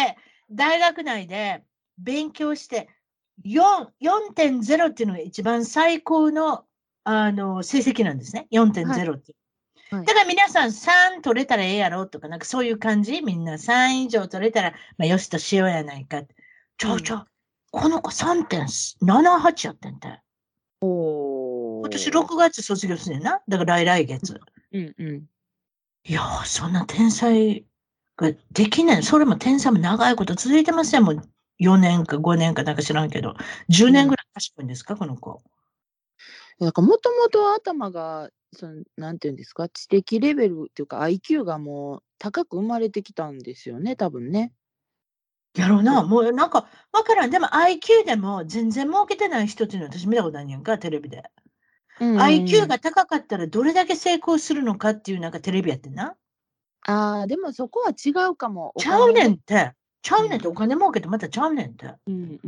[0.51, 1.65] 大学内で
[1.97, 2.91] 勉強して
[3.47, 6.65] 4 4.0っていうのが一番最高の
[7.05, 8.47] あの成績なんですね。
[8.53, 8.83] 4.0って。
[8.83, 9.44] はい
[9.91, 13.23] だから皆さん3取れたらええやろとか、なんかそういう感じ？
[13.23, 16.23] みんな3以上取れたら、まあ、よしとしようやないか。
[16.79, 17.27] ちょうちょう、
[17.71, 20.21] この子3.78やってんて。
[20.81, 23.41] お今年6月卒業するねんな。
[23.47, 24.41] だから来来月。
[24.73, 25.27] うんうん。
[26.07, 27.65] いやー、そんな天才
[28.17, 29.03] ができない。
[29.03, 31.05] それも天才も長いこと続いてません。
[31.05, 31.23] もう
[31.61, 33.35] 4年か5年かなんか知らんけど、
[33.71, 35.43] 10年ぐらい賢いんですか、この子。
[36.59, 44.53] なんかもともと頭がそのなんていうんですか知的レベルっていうか IQ がもう高く生まれてきたんですよね多分ね。
[45.57, 46.03] やろうな。
[46.03, 47.31] もうなんか、わからん。
[47.31, 51.23] でも IQ でも全然儲けてない人っていうのは私見たことないんやんか、テレビで。
[52.01, 56.17] うんうん IQ が高かったらどれだけ成功するのかっていうなんかテレビやってんな。
[56.87, 58.73] ああでもそこは違うかも。
[58.75, 59.73] おちゃうね金んって。
[60.05, 61.87] ちゃうねんって、お金儲けてまたちゃうねんって。
[62.07, 62.39] うん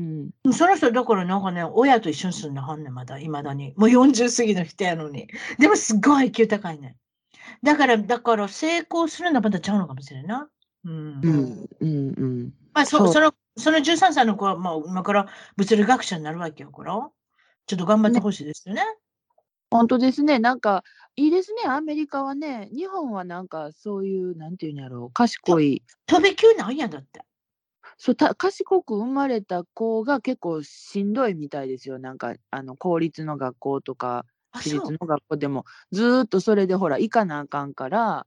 [0.45, 0.53] うん。
[0.53, 3.73] その人、だからなんかね、親と一緒に住んではんねん、まだ、いまだに。
[3.79, 5.27] もう40過ぎの人やのに。
[5.59, 6.97] でもすっごい IQ 高いねん。
[7.65, 10.51] だから、だから成功するのはまたちゃうのかもしれんな。
[10.85, 10.93] うん。
[10.93, 12.53] うんうんうん。
[12.75, 13.33] まあそ、の、その
[13.79, 16.91] 13歳の子は、まあ、今から物理学者になるわけよ、これ。
[16.91, 18.83] ちょっと頑張ってほしいですよね。
[19.71, 20.39] 本当ですね。
[20.39, 20.85] なんか
[21.17, 21.63] いいですね。
[21.67, 22.69] アメリカはね。
[22.73, 27.26] 日本はなんかそういうなんていうんやろう賢い飛び級なんやだって。
[27.99, 31.99] そうた賢く生まれた子が結構しんどいみたいですよ。
[31.99, 34.75] なんかあの公立の学校とかあ、私。
[34.75, 38.27] 立の学校でもずーっとそれでほら行かなあかんから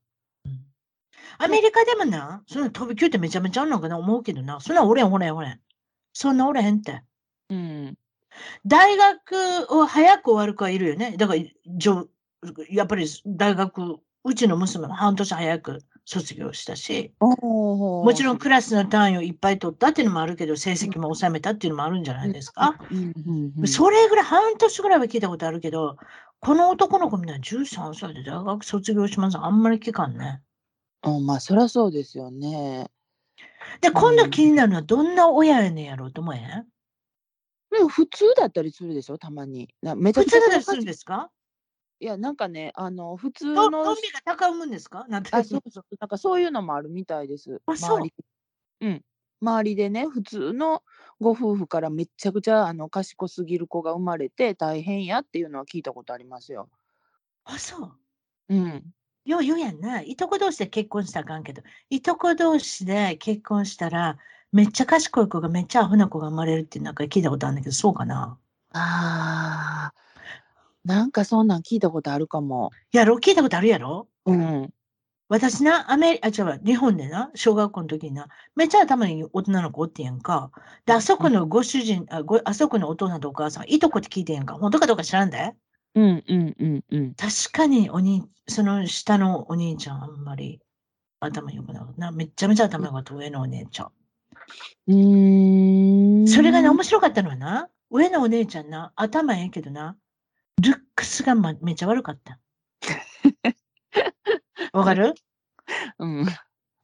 [1.38, 3.98] アメリカでもな、その飛び級ってめちゃめちゃあんのかな？
[3.98, 4.60] 思うけどな。
[4.60, 5.60] そんなおれんおれんおれん。
[6.14, 7.04] そんなおれへんって。
[7.50, 7.98] うん
[8.66, 11.16] 大学を早く終わる子はいるよね。
[11.18, 11.42] だから、
[11.78, 12.08] じょ
[12.70, 15.80] やっぱり大学、うちの娘も半年早く
[16.12, 22.80] 卒業したし、ももちろんクラスの単位をいっぱい取ったっていうのもあるけど、成績も収めたっていうのもあるんじゃないですか？
[22.90, 25.98] うんうんうん、それぐらい、半年ぐらいは聞いたことあるけど、
[26.40, 29.38] この男の子みんな13歳で大学卒業します。
[29.38, 30.42] あんまり聞かんね。
[31.04, 32.90] あまあそりゃそうですよね。
[33.82, 36.66] で、今度気になるのはどんな親やねんやろうと思えへん？
[37.70, 39.20] でも普通だったりするでしょ？
[39.20, 39.70] たまに。
[39.84, 41.30] なめちゃ普くちゃ通だったりするんですか？
[42.02, 45.06] いやなんかねあの普通トのトンビが高むんですか？
[45.10, 45.62] なんそうそう
[46.00, 47.62] なんかそういうのもあるみたいです。
[47.66, 48.08] あそう
[48.82, 49.04] うん
[49.42, 50.84] 周りでね普通の
[51.22, 56.70] ご夫婦からめっちゃくちゃあの賢すぎる子が生まれて大変やっていうのは聞いたことありますよ。
[57.46, 57.92] あ、そう。
[58.50, 58.84] うん。
[59.26, 60.02] よう言うやんな。
[60.02, 64.18] いとこ同士で結婚したらあかんけど、いとこ同士で結婚したら、
[64.52, 68.38] めっちゃ賢い子がめっちゃアホな子が生まれるってなんか聞いたことあるんだけど、そうかな？
[68.74, 70.09] あー
[70.86, 72.72] なんかそんなん聞いたことあるかも。
[72.92, 74.08] やろ聞いたことあるやろ？
[74.26, 74.70] うん。
[75.28, 80.52] 私な、アメリあ、違う、日本でな、小学校の時にな、めっちゃ頭にいい大人の子おってんやんか。
[80.88, 84.56] で、あそこのご主人、あごあそこのお父さんとお母さん、いとこって聞いてんやんか。
[84.56, 85.54] 本当かどうか知らんで。
[85.96, 87.14] うんうんうんうん。
[87.14, 90.62] 確かにお兄、その下のお兄ちゃん、あんまり
[91.20, 92.12] 頭良くなかったな。
[92.12, 93.92] めっちゃめちゃ頭良かった、上のお姉ちゃん。
[94.88, 96.28] うーん。
[96.28, 99.96] それがね、面白かったのはな、上のお姉ちゃんな、頭ええけどな、
[100.60, 102.40] ルックスが、ま、めっちゃ悪かった。
[104.74, 105.14] わかる？
[106.00, 106.26] うん。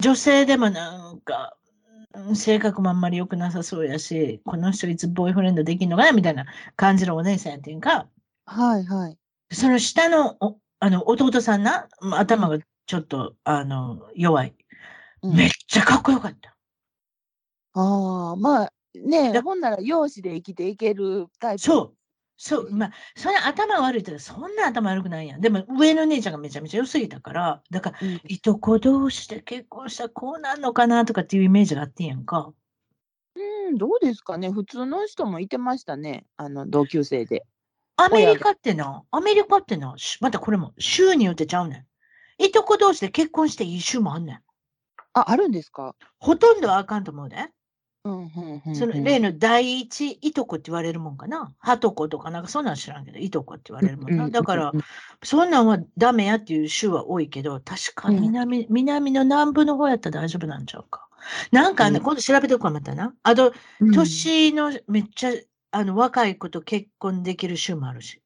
[0.01, 1.55] 女性でもなんか、
[2.13, 6.45] うん性格もあんまり良くなさそうやし、この人いつボーイフレンドできんのかなみたいな
[6.77, 8.07] 感じのお姉さんやってんか、
[8.45, 9.17] はいはい。
[9.51, 14.55] その下のおあの弟さんな、ま頭がちょっとあの弱い。
[15.23, 16.55] うんめっちゃかっこよかった。
[17.73, 21.61] ああ、まあねだほんなら容姿で生きていけるタイプ。
[21.63, 21.93] そう。
[22.37, 25.41] そう、まあ、それ頭悪いってそんな頭悪くないやん。
[25.41, 28.21] でも上の姉ちゃんがめちゃめちゃ良すぎたから、だから、うん。
[28.27, 32.53] いとこ同士で結婚したらこうなんのかなとかっていうイメージがあってんやんか。
[33.35, 34.49] うん、どうですかね。
[34.49, 36.25] 普通の人もいてましたね。
[36.37, 37.45] あの、同級生で。
[37.97, 41.85] アメリカってな、アメリカってな、しまたこれも州によってちゃうね
[42.39, 42.43] ん。
[42.43, 44.41] いとこ同士で結婚していい州もあんねん。
[45.13, 45.95] あ、あるんですか？
[46.19, 47.37] ほとんどはあかんと思うで。
[47.37, 47.49] うん、うん、うん。
[48.05, 51.51] その例の第一いとこって言われるもんかな？
[51.57, 54.29] はとことかなんかそんなん知らんけど、いとこって言われるもんな。
[54.29, 54.71] だから、
[55.23, 61.07] そんなんはダメやっていう州は多いけど、確かうん南、南の南部の方やったら大丈夫なんちゃうか。
[61.51, 63.15] なんかね、うん今度調べておくわまたな。
[63.23, 65.31] あと、うん、年のめっちゃ
[65.71, 68.21] あの若い子と結婚できる州もあるし、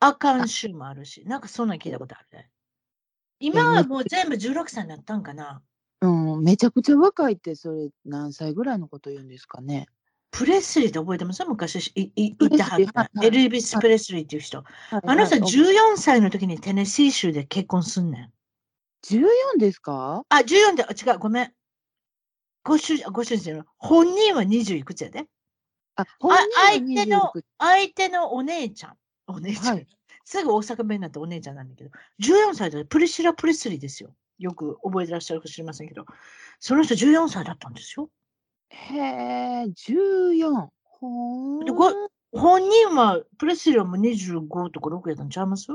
[0.00, 2.50] あかん州もあるし、なんかそんなん聞いたことあるね。
[3.40, 5.62] 今はもう全部16歳になったんかな。
[6.00, 6.06] う
[6.38, 9.88] ん、めちゃくちゃ若いって、それ何歳ぐらいのこと言うんですかね。
[10.30, 11.44] プレスリーって覚えてます？
[11.44, 14.58] 昔いいいたはったはいはいエルビス・プレスリーっていう人。
[14.58, 14.64] は
[14.98, 18.32] いあの人はい14歳の時にテネシー州で結婚すんねん。
[19.06, 20.22] 14ですか？
[20.28, 21.52] あ、14で、あ違う、ごめん。
[22.62, 25.26] ご主人、ご主人の本人は20いくつやで。
[25.96, 28.96] あ、あ本人は相手の26、相手のお姉ちゃん。
[29.26, 29.74] お姉ちゃん。
[29.76, 29.86] はい
[30.30, 34.10] すぐ大阪弁になってお姉ちゃんなんだけど、14歳でプリシラ・プレスリーですよ。
[34.38, 36.06] よく覚えてらっしゃるかもしれませんけど、
[36.60, 38.10] その人14歳だったんですよ。
[38.70, 40.68] へえ、14。
[40.84, 41.90] ほーでご
[42.32, 45.72] 本人は、プレスリーはもう25とか6やったんちゃいます？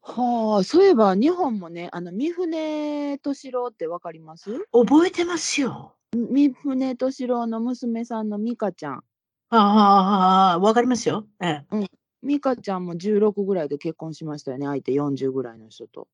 [0.00, 4.50] はあ、そういえば日本もね、あの、三船敏郎ってわかります？
[4.72, 5.94] 覚えてますよ。
[6.14, 8.94] 三船敏郎の娘さんの美香ちゃん。
[8.94, 9.02] あ
[9.50, 11.26] あ、ああ、わかりますよ。
[11.40, 11.86] ええ。
[12.22, 16.08] 美香ちゃんも16ぐらいで結婚しましたよね、相手40ぐらいの人と。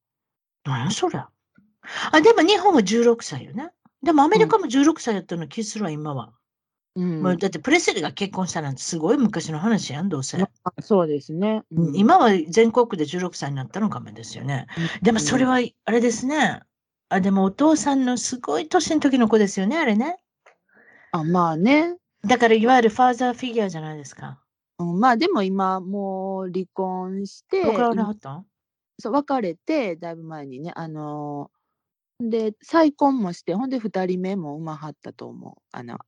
[0.64, 1.18] 何やそれ？
[1.18, 3.70] あ、でも日本は16歳よね。
[4.02, 6.32] でもアメリカも16歳やったの気するわ、今は。
[6.94, 10.36] うんもうだってプレスリーが結婚したなんてすごい昔の話やん、どうせ。
[10.36, 11.62] まあそうですね。
[11.70, 14.66] うん今は全国で16歳になったのかもですよね。
[15.00, 16.60] でもそれは、はあれですね。
[17.08, 20.18] あ、でもお父さんのすごい年の時の子ですよね、あれね。
[21.12, 24.42] あまあね、だからいわゆるファーザーフィギュアじゃないですか。
[24.78, 28.46] うん、まあでも今もう離婚して、僕らはったん？
[28.98, 31.62] そう別れてだいぶ前にね、あのー
[32.20, 35.62] で再婚もして、ほんで2人目も産まはったと思う。
[35.72, 35.98] あの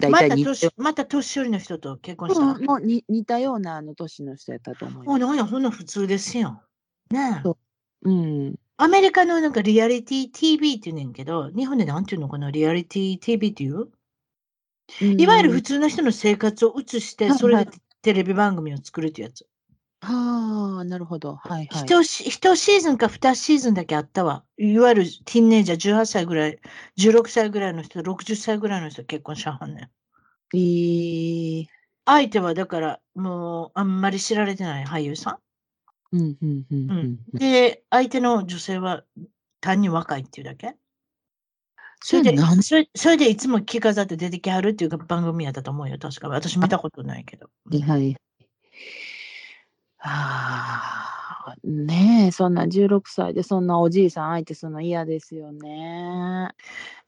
[0.00, 2.40] 大また年、また年寄りの人と結婚した。
[2.40, 5.18] うんもうに似たようなあの年の人やったと思います。
[5.20, 6.60] なんや、ほんな普通ですよ。
[7.12, 7.56] ねえそ。
[8.04, 13.88] うん、アメリカのなんかリアリティ TV って言うねんけど、日本でなんていうのかな、リアリティ TV っていう？
[15.00, 19.46] いわゆる普通の人の生活を映して、はいそれはいでテレビ番組を作るってやつ。
[20.02, 21.36] はあ、なるほど。
[21.36, 21.84] はいはい。
[21.86, 24.44] 一シーズンか二シーズンだけあったわ。
[24.58, 26.58] いわゆるティーンネイジャー18歳ぐらい、
[26.96, 29.90] 16歳ぐらいの人、60歳ぐらいの人結婚しはんねん。
[30.54, 31.66] えー
[32.04, 35.38] 相手はだから、もうあんまり知られてない俳優さ
[36.10, 37.38] うんうんうんうんん。
[37.38, 39.04] で、相手の女性は
[39.60, 40.74] 単に若いっていうだけ？
[42.02, 46.28] それで、それそれでいつも着飾って出てきはるっていう番組やったと思うよ、確か。
[46.28, 47.48] 私見たことないけど。
[47.86, 48.16] はい。
[50.04, 56.48] ああ、ねえ、そんな16歳でそんなおじいさん相手するの嫌ですよね。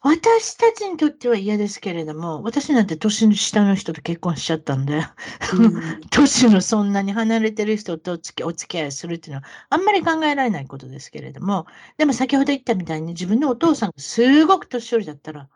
[0.00, 5.02] 私たちにとっては嫌ですけれども、私なんて年下の人と結婚しちゃったんで、
[5.50, 15.48] うん 年のそんなに離れてる人とお付きお付き合いするっていうのはあんまり考えられないことですけれども、でも先ほど言ったみたいに自分のお父さんがすごく年寄りだったら、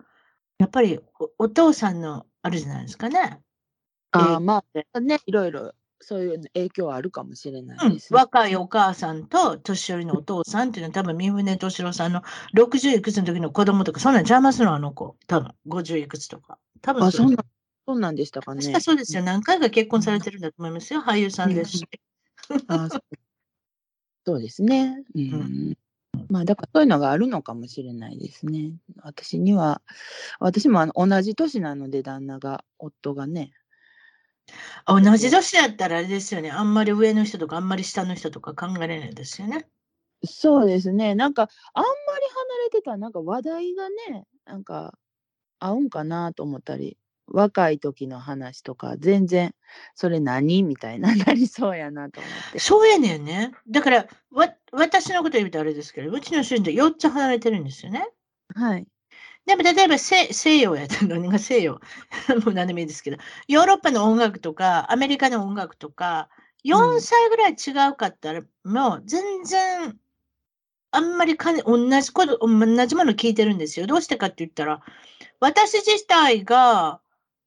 [0.58, 0.98] やっぱり
[1.38, 3.40] おお父さんのあるじゃないですかね。
[4.10, 8.18] ああ、まあね、いろいろそういう影響はあるかもしれなうんいです、ね。
[8.18, 12.22] 若いお母さんと年寄りのお父さんっていうのは多分三船敏郎さんの
[12.54, 15.16] 60いくつの時の子供とか、そんなん邪魔するのあの子。
[15.26, 16.58] 多分50いくつとか。
[16.80, 17.44] 多分あ、そんな、
[17.86, 18.72] そんなんでしたかね確。
[18.72, 19.22] かそうですよ。
[19.22, 21.00] 何回か結婚されてるんだと思いますよ。
[21.00, 21.86] 俳優さんですし。
[22.68, 22.88] あ
[24.24, 25.02] そうですね。
[25.14, 25.78] うん。
[26.28, 28.72] まあ、だからそういうのがあるのかもしれないですね。
[29.02, 29.80] 私には、
[30.38, 33.52] 私もあの同じ年なので、旦那が、夫がね。
[34.86, 36.50] 同じ年だったらあれですよね。
[36.50, 39.68] あんまり上の人とかあんまり下の人とか考えれないですよね。
[40.24, 41.14] そうですね。
[41.14, 41.42] なんか、
[41.74, 44.98] あんまり離れてたら、なんか話題がね、なんか、
[45.60, 49.54] 合うんかなと思ったり、若い時の話とか、全然、
[49.94, 52.58] それ何みたいな、なりそうやなと思って。
[52.58, 53.52] そうやねんね。
[53.68, 58.08] だから、わ私のこと言うとあれですけど、うちの主人と4つ離れてるんですよね。
[58.54, 58.86] はい。
[59.48, 61.80] でも例えば西洋やったら何が西洋。
[62.44, 63.16] もう何でもいいですけど、
[63.48, 66.28] ヨーロッパの音楽とか、アメリカの音楽とか、
[66.66, 69.98] 4歳ぐらい違うかったら、もう全然、
[70.90, 73.86] あんまりかね同じこと、同じもの聞いてるんですよ。
[73.86, 74.82] どうしてかって言ったら、
[75.40, 77.00] 私自体が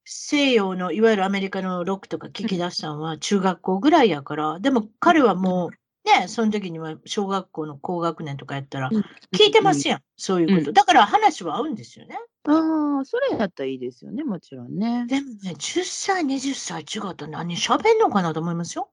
[0.04, 9.02] 西洋のいわゆるアメリカのロックとか聞き出したのは中学校ぐらいやから、でも彼はもうね、その時には小学校の高学年とかやったら、うん
[9.36, 10.70] 聞いてますやん、そういうこと。
[10.70, 12.18] うんだから話は合うんですよね。
[12.46, 15.06] ああ、それやったらいいですよね、もちろんね。
[15.08, 18.90] でもね、10歳、20歳違ったら何喋んのかなと思いますよ。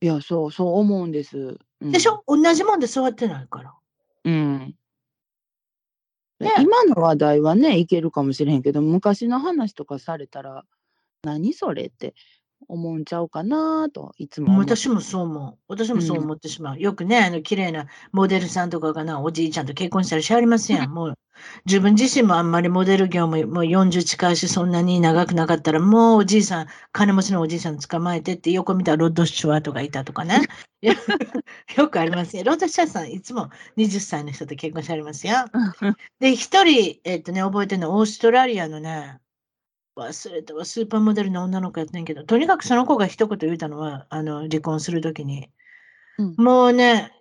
[0.00, 1.58] いや、そう、そう思うんです。
[1.80, 2.22] うんでしょ？
[2.26, 3.74] 同じもんで育ってないから。
[4.24, 4.74] うん。
[6.40, 10.64] ね今の話題はね、いけるかもしれへんけど、昔の話とかされたら、
[11.22, 12.14] 何それって
[12.68, 14.58] 思うんちゃうかなと、いつも。
[14.58, 15.58] 私もそう思う。
[15.68, 16.78] 私もそう思ってしまう。
[16.78, 20.90] よくね、あの、綺麗なモデルさんとかがな、おじいちゃんと結婚したらしゃりますやん。
[20.92, 21.14] もう、
[21.64, 30.42] 自分自身もあんまりモデル業ももう40近いし、そんなに長くなかったら、もうおじいさん、金持ちのおじいさん捕まえてって、横見たらロッド・シュワートがいたとかね。
[30.82, 32.44] よく ありますよ。
[32.44, 35.34] ロッド・シュワートさん、いつも20歳の人と結婚してありますよ。
[36.20, 39.18] で、一人、えっとね、覚えてるのはオーストラリアのね、
[39.98, 45.50] 忘れたわ、スーパーモデルの女の子やってんけど、とにかくその子が一言言ったのは、あの、離婚するときに、
[46.18, 47.12] うんもうね、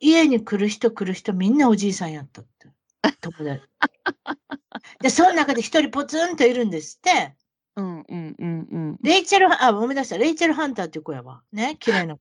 [0.00, 2.68] 家に来る人来る人みんなおじいさんやったって。
[5.00, 7.34] で、その中で一人ポツンといるんですって。
[7.76, 8.98] うんうんうんうん。
[9.02, 10.18] レイチェル、あ、思い出した。
[10.18, 11.42] レイチェル・ハンターっていう子やわ。
[11.52, 12.20] ね、綺麗な子。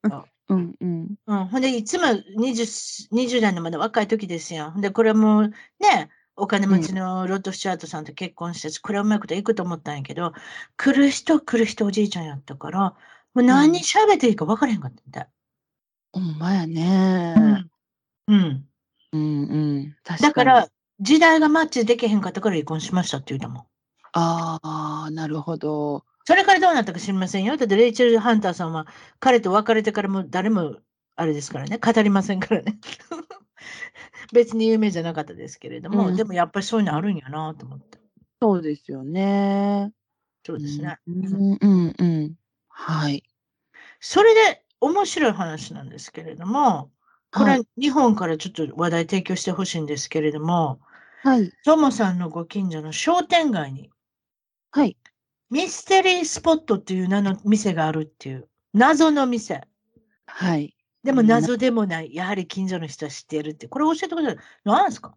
[0.49, 1.15] うんうん。
[1.27, 4.71] うん、ほんで、いつも 20, 20代のまだ若い時ですよ。
[4.71, 5.47] ほんで、これも
[5.79, 6.09] ね、
[6.41, 10.33] お金持ちのロッド・スチュアートさんと結婚して、これはうまいこといくと思ったんやけど、
[10.75, 12.95] 来る人来る人おじいちゃんやったから、も
[13.35, 15.29] う何喋っていいか分からへんかったみたい。
[16.13, 17.69] ほんまやね。
[18.27, 18.35] うん。
[18.35, 18.65] うん。
[19.11, 19.95] うんうん。
[20.03, 20.69] 確かにだから、、
[20.99, 23.63] 時代がマッチできへんかったから離婚しましたって言うたもん。
[24.13, 26.05] ああ、なるほど。
[26.25, 27.55] それからどうなったか知りませんよ。
[27.55, 28.87] だってレイチェル・ハンターさんは
[29.19, 30.77] 彼と別れてからもう誰も
[31.15, 32.79] あれですからね、語りませんからね。
[34.33, 37.99] 別に有名じゃなかったですけれども、うんでもやっぱりそういうのあるんやなと思って。
[38.41, 39.91] そうですよね。
[40.45, 40.97] そうですね。
[41.07, 42.35] うんうんうん。
[42.69, 43.23] はい。
[43.99, 46.91] それで面白い話なんですけれども、
[47.31, 50.81] これ、はい日本からちょっと話題提供してほしいんですけれども、
[51.23, 51.51] はい。
[51.63, 53.91] トモさんのご近所の商店街に
[54.71, 54.97] はい。
[55.49, 59.61] ミステリースポットっていう名の店があるっていう、謎の店。
[60.25, 60.75] はい。
[61.03, 61.27] でもうん。
[61.27, 64.37] 謎でもない、やはり近所の人は知っているって、これ教えてください。
[64.65, 65.15] 何ですか？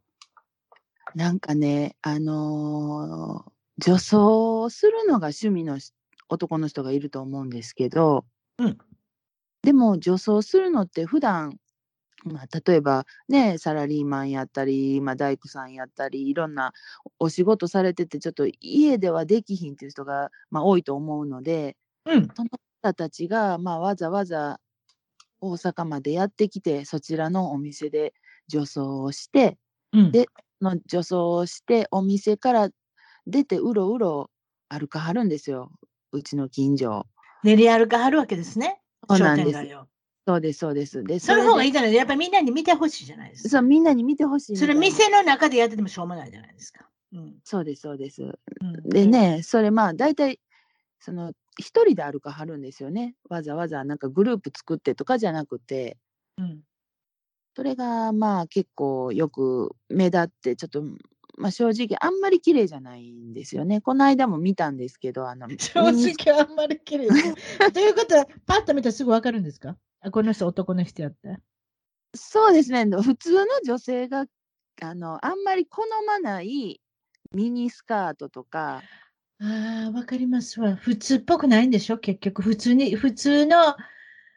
[1.15, 5.93] なんかね、あのー女装するのが趣味のし
[6.29, 8.25] 男の人がいると思うんですけど、
[8.59, 8.79] うん。
[9.63, 11.59] でも女装するのって普段
[12.25, 16.73] まあ、例えばねサラリーマンやったり、まあ、大工さんやったりいろんな
[17.19, 21.77] お仕事されててちょっと家ではできひんっていう人が、まあ、多いと思うので。
[22.07, 22.29] うん。
[22.37, 22.51] その
[22.83, 24.61] 方たちが、まあ、わざわざ
[25.51, 28.15] 大阪までやってきてそちらのお店で
[28.49, 29.59] 女装をして
[29.93, 30.13] うん。
[30.13, 30.29] で
[30.61, 32.69] の女装をしてお店から
[33.27, 34.31] 出てうろうろ
[34.69, 35.71] 歩かはるんですよ
[36.13, 37.07] うちの近所。
[37.43, 38.81] 練り歩かはるわけですね。
[39.11, 39.69] 商そうなんです。
[40.27, 41.05] そうですそうです。
[41.05, 43.49] でその方がいいいじゃないやっぱりみんなに見てほしいじゃないですか。
[43.51, 46.89] そうみんなに見てほしいそれ店の中でやっててもしょうもないじゃないですか。
[47.13, 47.35] うん。
[47.45, 48.23] そうですそうです。
[48.23, 49.07] うんで。
[49.07, 50.41] ね、それまあ大体
[51.01, 53.15] その一人で歩かはるんですよね。
[53.29, 55.99] わざわざなんかグループ作ってとかじゃなくて、
[56.39, 56.61] うん。
[57.57, 60.83] それがまあ結構よく目立ってちょっと
[61.37, 63.81] まあ正直あんまり綺麗じゃないんですよね。
[63.81, 67.09] この間も見たんですけど、あの 正直あんまり綺麗。
[67.73, 69.77] ということは、パッと見たらすぐわかるんですか？
[70.01, 71.39] あこの人男の人やって。
[72.15, 72.85] そうですね。
[72.85, 74.27] 普通の女性が
[74.83, 76.81] あのあんまり好まない
[77.33, 78.83] ミニスカートとか、
[79.47, 80.75] ああ、わかりますわ。
[80.75, 81.99] 普通っぽくないんでしょ？
[81.99, 83.77] 結局、普通に、普通の、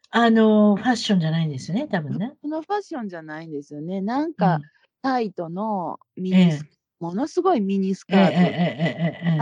[0.09, 2.33] あの、ファッションじゃないんですよね、多分ね。
[2.41, 4.01] このファッションじゃないんですよね。
[4.01, 4.61] なんか、うん。
[5.01, 9.39] タイトのミニス、ええ、ものすごいミニスカート、え。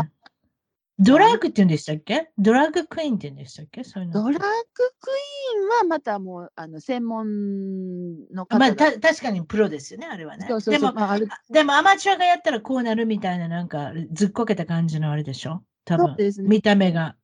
[0.98, 2.30] ドラッグって言うんでしたっけ？
[2.38, 3.84] ドラッグクイーンって言うんでしたっけ？
[3.84, 4.24] そういうの。
[4.24, 10.46] ドラッグクイーンはまたもうあの専門の方まあ、が、た確かにプロですよね、あれはね。
[10.48, 10.82] そうそうそう。
[10.82, 11.28] でも、まあ、ある。
[11.50, 15.64] でもアマチュアがやったらこうなるみたいな、なんか、ずっこけた感じのあれでしょ？
[15.84, 16.08] 多分。
[16.08, 16.48] そうですね。
[16.48, 17.16] 見た目が。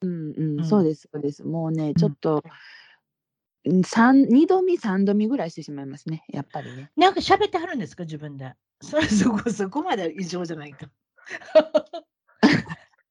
[0.00, 0.64] うんうん、うん。
[0.66, 1.44] そうですそうです。
[1.44, 2.42] もうねんちょっと、
[3.66, 6.24] うん、三二度見三度見ぐらいしてしまいますね。
[6.30, 6.90] やっぱりね。
[6.96, 8.54] なんか喋ってはるんですか自分で。
[8.80, 10.88] それそこ、そこまで異常じゃないか。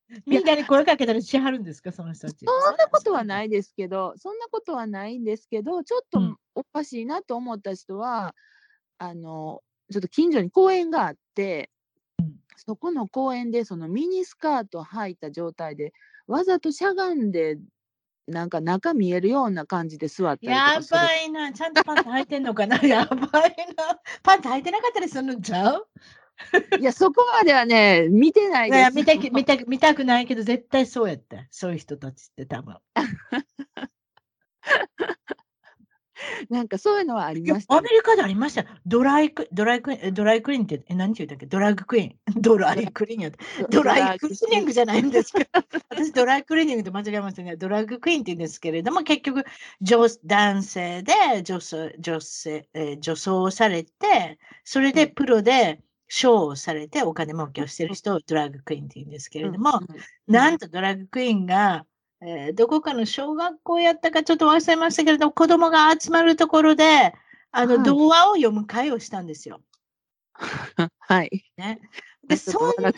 [0.26, 2.46] みんなに声かけたりしはるんですかその人たち。
[2.46, 8.36] そんなことはないですけどそんなことはないんですけどちょっとうんおかしいなと思った人は、
[8.98, 11.70] あのちょっと近所に公園があって、
[12.58, 15.94] そこの公園でそのミニスカート履いた状態で
[16.28, 17.58] わざとしゃがんで
[18.28, 21.54] なんか中見えるような感じで座ったりとやばいな。
[21.54, 24.00] ちゃんとパンツ履いてんのかな やばいな。
[24.22, 25.88] パンツ履いてなかったりするんちゃう？
[26.80, 31.48] いやそこまではね見てないいですや見たき見た見たくないけど、絶対そうやって。
[31.52, 32.78] そういう人たちって多分。
[36.50, 37.80] なんかそういうのはありましたね。
[37.80, 38.68] アメリカでありましたよ。
[38.86, 41.46] ドライク、ドライク、えドライクリーンって、え、何て言うんだっけ？
[41.46, 42.16] ドラッグクイーン。
[42.42, 43.32] ドライクリーンや。
[43.70, 45.50] ドライクリーニングじゃないんですけど、
[45.90, 47.56] 私ドライクリーニングと間違えましたね。
[47.56, 49.46] ドラッグクイーンって言うんですけれども、結局、
[49.82, 55.80] 女男性で女装女性、えー女装されて、それでプロで
[56.10, 59.80] ショーをされてお金儲けをしてる人をドラッグクイーンって言うんですけれども、
[60.28, 61.86] なんとドラッグクイーンが、
[62.22, 67.14] えーどこかの小学校やったかちょっと忘れましたけれども、子供が集まるところで、
[67.52, 69.62] あの、はい童話を読む会をしたんですよ。
[71.00, 71.46] はい。
[71.58, 71.80] ね。
[72.28, 72.92] で、そんな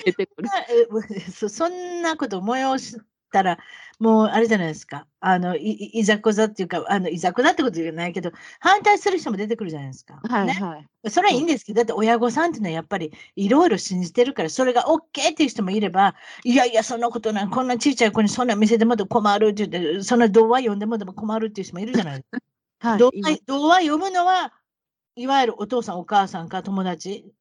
[1.49, 2.97] そんなこと催し
[3.32, 3.57] たら、
[3.99, 5.07] もうあれじゃないですか。
[5.19, 10.15] あの、いいいざこざっていうか、あの、いざこざってことじゃないけど、反対する人も出てくるじゃないですか。
[10.15, 10.19] ね。
[10.23, 11.09] はいはい。
[11.09, 22.39] それはいいんですけど、だって親御さんっていうのはやっぱりいろいろ信じてるから、それが OK っていう人もいれば、いやいや、そんなことない、こんなちっちゃい子にそんな見せてもらって困るって言って、そんな童話読んでもでも困るっていう人もいるじゃないですか。
[22.89, 22.97] はい。
[22.99, 24.53] 童今話童話読むのは、
[25.15, 27.32] いわゆるお父さん、お母さんか友達、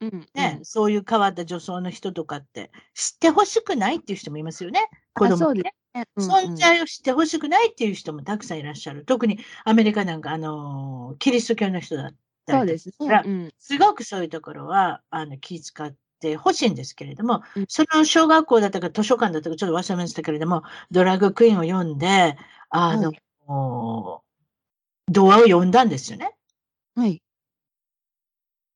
[0.00, 4.88] うんね、うんそういう変わった女装の人とかって知ってほしくないっていう人もいますよね。
[5.14, 9.04] 子供にねあそうですねうんうん存在を知ってほしくないっていう人もたくさんいらっしゃる。
[9.04, 12.14] 特にアメリカなんか、あのーキリスト教の人だっ
[12.46, 13.22] たりすねら。
[13.24, 22.36] うんすごくそういうところはあの気遣ってほしいんですけれども、うんその小学校だったか図書館だったかちょっと忘れましたけれども、ドラッグクイーンを読んで、
[22.70, 23.12] あの、
[23.46, 24.20] は
[25.10, 26.30] 童話を読んだんですよね。
[26.94, 27.20] はい。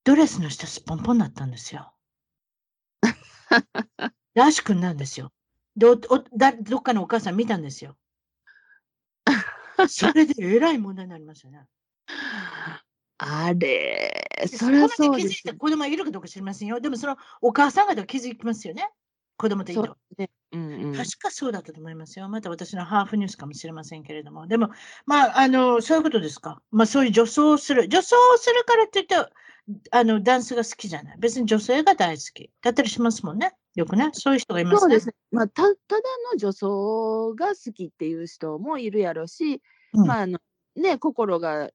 [0.05, 1.93] ドレスの下すっぽんぽんだったんですよ。
[4.35, 5.33] らしくなんですよ。
[5.77, 5.97] でおお
[6.37, 7.97] だどっかのお母さん見たんですよ。
[9.89, 11.67] それでえらい問題になりましたね。
[13.19, 13.57] あれ、
[14.41, 15.35] でそりゃそこまで気づい。
[15.43, 16.81] た子供がいるかどうか知りませんよ。
[16.81, 18.89] でもそのお母さん方は気づきますよね。
[19.37, 19.97] 子供といると。
[20.19, 20.31] ね。
[20.53, 20.95] うんうん。
[20.95, 22.29] 確かそうだったと思いますよ。
[22.29, 24.47] また私のハーフニュースかもしれませんけれども。
[24.47, 24.71] でも、
[25.07, 26.61] まあ、あの、そういうことですか？
[26.71, 27.89] まあ、そういう女装をする。
[27.89, 29.33] 女装をするからって言って、
[29.91, 31.17] あの、ダンスが好きじゃない。
[31.19, 32.51] 別に女性が大好き。
[32.63, 33.55] だったりしますもんね。
[33.75, 34.11] よくね。
[34.13, 34.81] そういう人がいますね。
[34.81, 35.15] そうですね。
[35.31, 35.75] まあ、たただ
[36.33, 39.63] の女装が好きっていう人もいるやろし、
[39.95, 40.39] うんまああの
[40.77, 41.71] ね、心が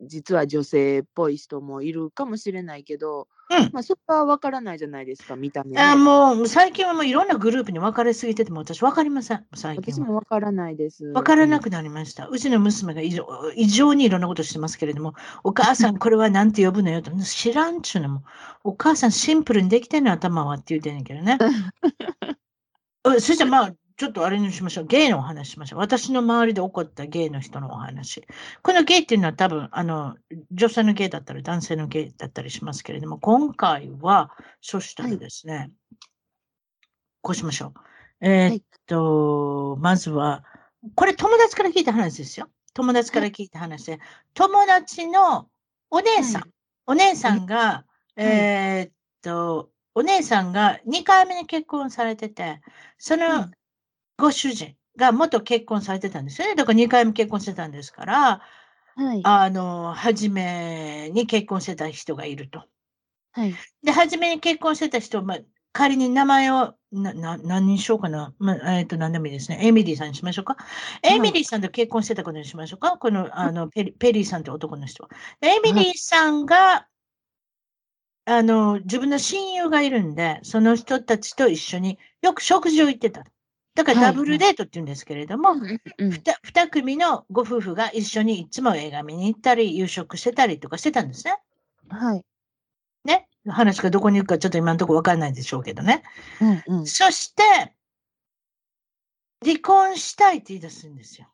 [0.00, 9.44] 実は女性っぽい人もいるかもしれないけど、うんまあ、そこは分からないじゃないですか、見た目ね、あもう最近はもういろんなグループに分かれすぎてても私分かりません。
[9.54, 10.06] 最近私は。
[10.06, 11.04] も分からないです。
[11.12, 12.26] 分からなくなりました。
[12.26, 18.22] うちの娘が異常異常にいろんなことしてますけれども、お母さん これは何て呼ぶのよと、知らんっちゅうのも、
[18.64, 21.38] お母さんシンプルにできてんの頭はって言うてんねんけどね。
[23.04, 24.86] うんそしたらまあ、ちょっとあれにしましょう。
[24.86, 25.78] ゲイのお話しましょう。
[25.78, 28.26] 私の周りで起こったゲイの人のお話。
[28.62, 30.16] このゲイっていうのは多分、あの、
[30.50, 35.70] 女性のゲイだったり男性のゲイだったりしますけれども、今回は、そしたらですね、
[37.22, 37.68] こうしましょ
[38.20, 38.26] う。
[38.26, 40.44] えーっと、まずは、
[40.96, 42.48] これ友達から聞いた話ですよ。
[42.74, 44.00] 友達から聞いた話で、
[44.34, 45.48] 友達の
[45.90, 46.50] お姉さん、はい
[46.86, 47.86] お姉さんが、
[48.16, 48.92] えーっ
[49.22, 52.60] と、お姉さんが2回目に結婚されてて、
[52.98, 53.52] そのうん
[54.16, 56.54] ご主人が元結婚されてたんですよね。
[56.54, 58.42] だから2回目結婚してたんですから、
[58.96, 59.20] はい。
[59.24, 62.64] あの、初めに結婚してた人がいると。
[63.32, 63.54] はい。
[63.82, 65.38] で、初めに結婚してた人、まあ、
[65.72, 68.32] 仮に名前を、な、な、何にしようかな。
[68.38, 69.58] まあ、えっ、と、何でもいいですね。
[69.60, 70.56] エミリーさんにしましょうか。
[71.02, 72.96] エミリーさんと結婚してたことにしましょうか。
[72.96, 75.08] この、あの、ペリペリーさんって男の人は。
[75.40, 76.86] でエミリーさんが、
[78.26, 83.24] あの、自分の親友がいるんで、その人たちと一緒によく食事を行ってた。
[83.74, 91.36] だからはいダブルデートって言うんですけれども、うんうんふた二組のご夫婦が一緒にいつも映画見に行ったり、夕食してたりとかしてたんですね。
[91.88, 92.24] はい。
[93.04, 93.28] ね？
[93.48, 96.02] 話がどこに行くかちょっと今のところわかんないでしょうけどね。
[96.40, 96.86] うんうん。
[96.86, 97.42] そして、
[99.44, 101.28] 離婚したいって言い出すんですよ。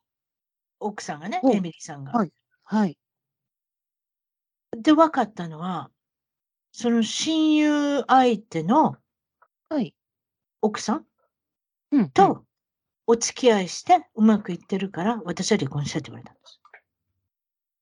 [0.80, 2.12] 奥さんがね、おエミリーさんが。
[2.12, 2.32] はい
[2.64, 2.96] はい。
[4.76, 5.90] で、分かったのは、
[6.72, 8.96] その親友相手の
[9.68, 9.94] はい。
[10.62, 11.04] 奥さんうん
[11.92, 12.44] うんと
[13.06, 16.60] お付き合いしてうまくいってるから、私は離婚したいって言われたんです。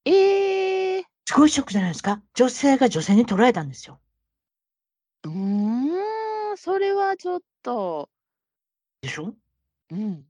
[0.04, 2.22] ええすごいショックじゃないですか。
[2.34, 4.00] 女性が女性に捉えたんですよ。
[5.24, 8.09] うーん、それはちょっと、
[9.02, 9.34] でしょ？
[9.90, 10.24] うん。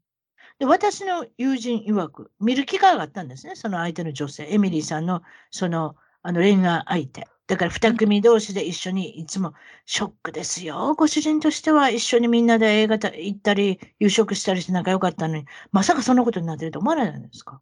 [0.58, 3.56] で、私の友人曰く、見る機会があったんですね。
[3.56, 7.28] その相手の女性、エミリーさんの、その、あの恋愛相手。
[7.48, 9.54] だから二組同士で一緒にいつも
[9.86, 10.94] ショックですよ。
[10.96, 17.60] ご主人としては一緒にみんなで映画た行ったり、夕食したりして仲良かったのに、まさかそんなことになってると思わないじゃないですか？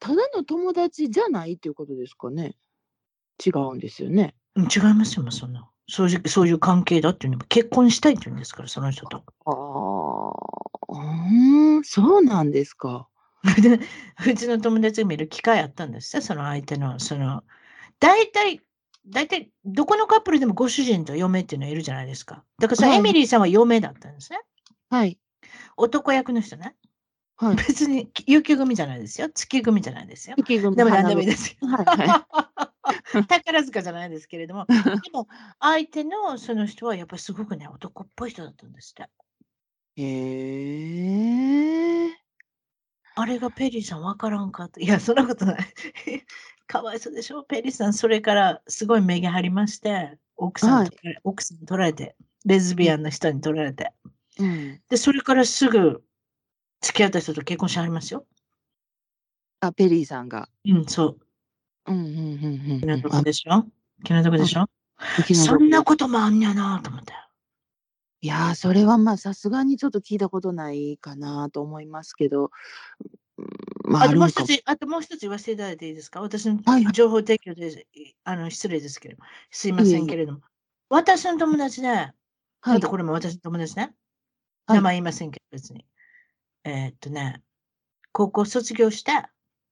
[0.00, 2.56] ただの友達じゃないっていうことですかね。
[3.44, 4.34] 違うんですよね。
[4.56, 5.70] うん違いますよ、そんな。
[5.88, 9.22] そういう、そういう関係だっていうのも結婚したいって言うんですから、その人と。
[9.44, 9.54] ああ、
[10.88, 13.08] うーん、そうなんですか。
[13.62, 13.78] で
[14.28, 17.44] うちの友達が見る機会あったんですよ、その相手の、その、
[18.00, 18.60] 大体、
[19.08, 22.44] 大体、どこのカップルでもご主人と嫁っていうのはいるじゃないですか。
[22.58, 24.40] だからそのはいエミリーさんは嫁だったんですね。
[24.90, 25.18] はい。
[25.76, 26.74] 男役の人ね。
[27.36, 27.56] はい。
[27.56, 29.28] 別に雪組じゃないですよ。
[29.32, 30.34] 月組じゃないですよ。
[30.38, 31.68] 雪組でも何でもいいですよ。
[31.68, 32.26] はいは
[33.28, 34.74] 宝塚じゃないですけれども、 で
[35.12, 35.28] も
[35.60, 39.08] 相手のその人はやっぱりすごくね、男っぽい人だったんですって。
[39.96, 40.04] へ
[42.08, 42.16] え。
[43.14, 44.82] あれがペリーさんわからんかって。
[44.82, 45.58] いや、そんなことない。
[46.66, 47.42] かわいそうでしょ？
[47.44, 53.92] ペリーさん、それからすごい目が張りまして、奥さんはいと、奥さんに取られて、レズビアンの人に取られて。
[54.38, 54.80] うん。
[54.88, 56.02] で、それからすぐ
[56.80, 58.26] 付き合った人と結婚しはりますよ。
[59.60, 60.48] あ、ペリーさんが。
[60.64, 61.18] うん、そう。
[61.86, 63.22] うんうんうんうん気の毒うん。
[63.22, 63.64] でしょ？
[64.04, 64.68] 気の毒でしょ？
[65.34, 67.12] そんなこともあんやなと思って。
[68.22, 72.50] いやー、それはまあ、さすがにちょっと聞いたことないかなと思いますけど、
[73.38, 73.46] うん
[73.86, 74.20] まあ、あとも。
[74.20, 76.20] もう一つ、あともう一つ言わせていただいていいですか？
[76.20, 77.86] 私のはいはい情報提供で、
[78.24, 80.40] あの失礼ですけれども、すいませんけれども、
[80.88, 82.14] 私の友達で、は
[82.76, 82.80] い。
[82.80, 83.94] これも私の友達ね、
[84.66, 85.86] はい名前言いませんけど、別に。
[86.64, 87.42] えーっとね、
[88.12, 89.12] 高校卒業して、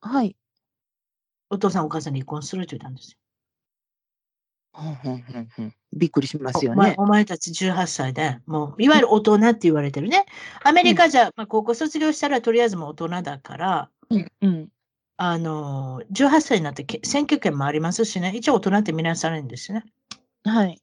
[0.00, 0.36] はい。
[1.50, 3.18] お父さんお母さんに離婚するって言ったんですよ。
[5.92, 6.96] びっくりしますよお前ね。
[6.98, 10.26] お前たち18歳で、もう、いわゆる大人って言われてるね。
[10.64, 14.68] アメリカじゃ、まあ、高校卒業したらとりあえずもう大人だから、うんうん。
[15.16, 19.84] あのー、18歳になってけ選挙権もありますしね、一応大人って見なされるんですよね。
[20.44, 20.80] はい。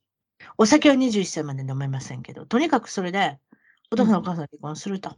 [0.58, 3.40] お酒は21歳まで飲めませんけど、とにかくそれで、
[3.92, 5.18] お父さんお母さん離婚すると。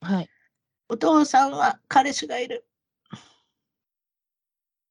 [0.00, 0.28] はい。
[0.88, 2.66] お父さんは彼氏がいる。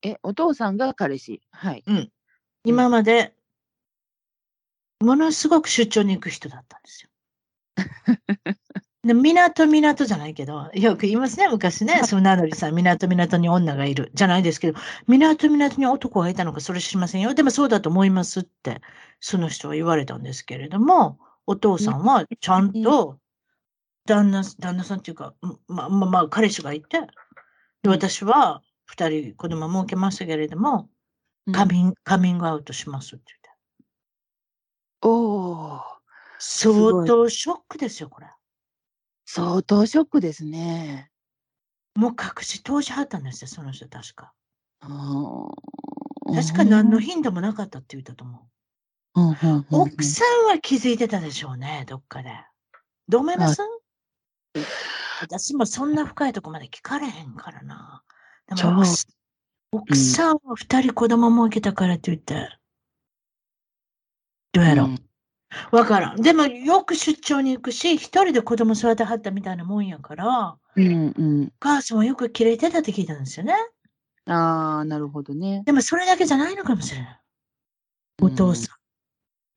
[0.04, 1.42] え、お父さんが彼氏？
[1.52, 1.84] はい。
[2.64, 3.36] 今まで、
[5.00, 7.10] ものすごく出張に行く人だったんですよ。
[9.04, 14.12] で港港じゃないけど、よく言いますね、昔ね、その名乗りさん、港港に女がいる。
[14.14, 17.34] じゃないですけど、港港に男がいたのか、それ知りませんよ。
[17.34, 18.80] でもそうだと思いますって、
[19.20, 23.18] その人は言われたんですけれども、お父さんはちゃんと
[24.06, 27.00] 旦那、旦那さんっていうか、うんまあまあまあ、彼氏がいて、
[27.82, 30.90] で私は二人子供も受けましたけれども、
[31.48, 31.54] うん。
[31.54, 33.50] カミンカミングアウトしますって言って。
[35.02, 35.82] おー、
[36.38, 38.28] 相当ショックですよ、これ。
[39.34, 41.10] 相当ショックですね。
[41.96, 44.34] もう隠し通しはったんですよ、その人、確か。
[44.82, 48.42] 確か何の頻度もなかったって言ったと思う。
[49.72, 52.30] 奥さんは気づいてたでしょうね、どっかで。
[53.08, 53.62] どう思います、
[55.22, 58.04] 私もそんな深いとこまで聞かれへんからな。
[58.54, 58.84] でも
[59.72, 62.58] 奥さんは二人子供も受けたからって言って。
[64.52, 65.11] どうやろう、うん
[65.72, 66.22] わからん。
[66.22, 71.44] でもよく出張に行くし、一人で子供育てはったみたいなもんやから、うんうん。
[71.48, 73.56] お母さんはよくキレてたって聞いたんですよね。
[74.26, 75.64] ああ、なるほどね。
[75.66, 77.20] でもそれだけじゃないのかもしれない。
[78.22, 78.74] お父さ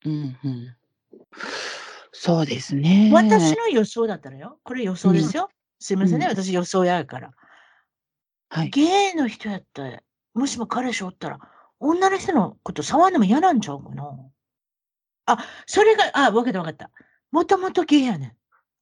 [0.05, 0.09] ん。
[0.09, 0.77] うんうん。
[2.13, 3.11] そうですね。
[3.13, 4.59] 私の予想だったらよ。
[4.65, 5.51] これ予想ですよ。
[5.79, 7.31] すいませんね、うん私予想やから。
[8.49, 8.71] はい。
[8.71, 10.01] ゲイの人やったら、
[10.33, 11.39] もしも彼氏おったら、
[11.79, 14.05] 女の人のこと触るのも嫌なんちゃうかな。
[15.27, 16.91] あ、それが、あ、わかったわかった。
[17.31, 18.33] もともとゲイやねん。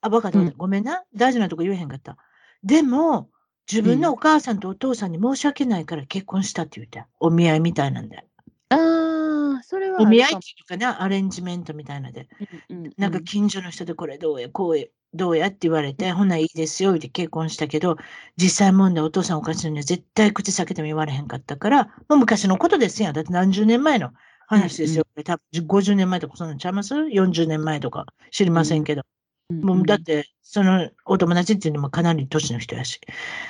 [0.01, 0.55] あ、わかったわかった。
[0.55, 1.05] うんごめんな。
[1.15, 2.17] 大事なとこ言えへんかった。
[2.63, 3.31] でも、
[3.71, 7.09] 自分のお母さんとお父さんに申し訳ないから結婚したって言った。
[7.21, 8.25] お見合いみたいなんで。
[8.69, 10.03] ああ、それは。
[10.03, 12.29] お見合いっていうかな、アレンジメントみたいなで。
[12.69, 17.97] うんうんなんか近所の人でこれどうや、こうや、どうやって言われて、ほないいですよって結婚したけど、
[18.37, 23.13] 実際問題お父さんお母さんには絶対口裂けても言われへんかったから、もう昔のことですやん。
[23.13, 24.13] だって何十年前の
[24.53, 25.05] 話ですよ。
[25.25, 29.03] 多分50年前とかそんなんちゃいます ?40 年前とか知りませんけど。
[29.03, 29.13] うん
[29.61, 33.01] もうだって、そのお友達っていうのもかなり年の人やし。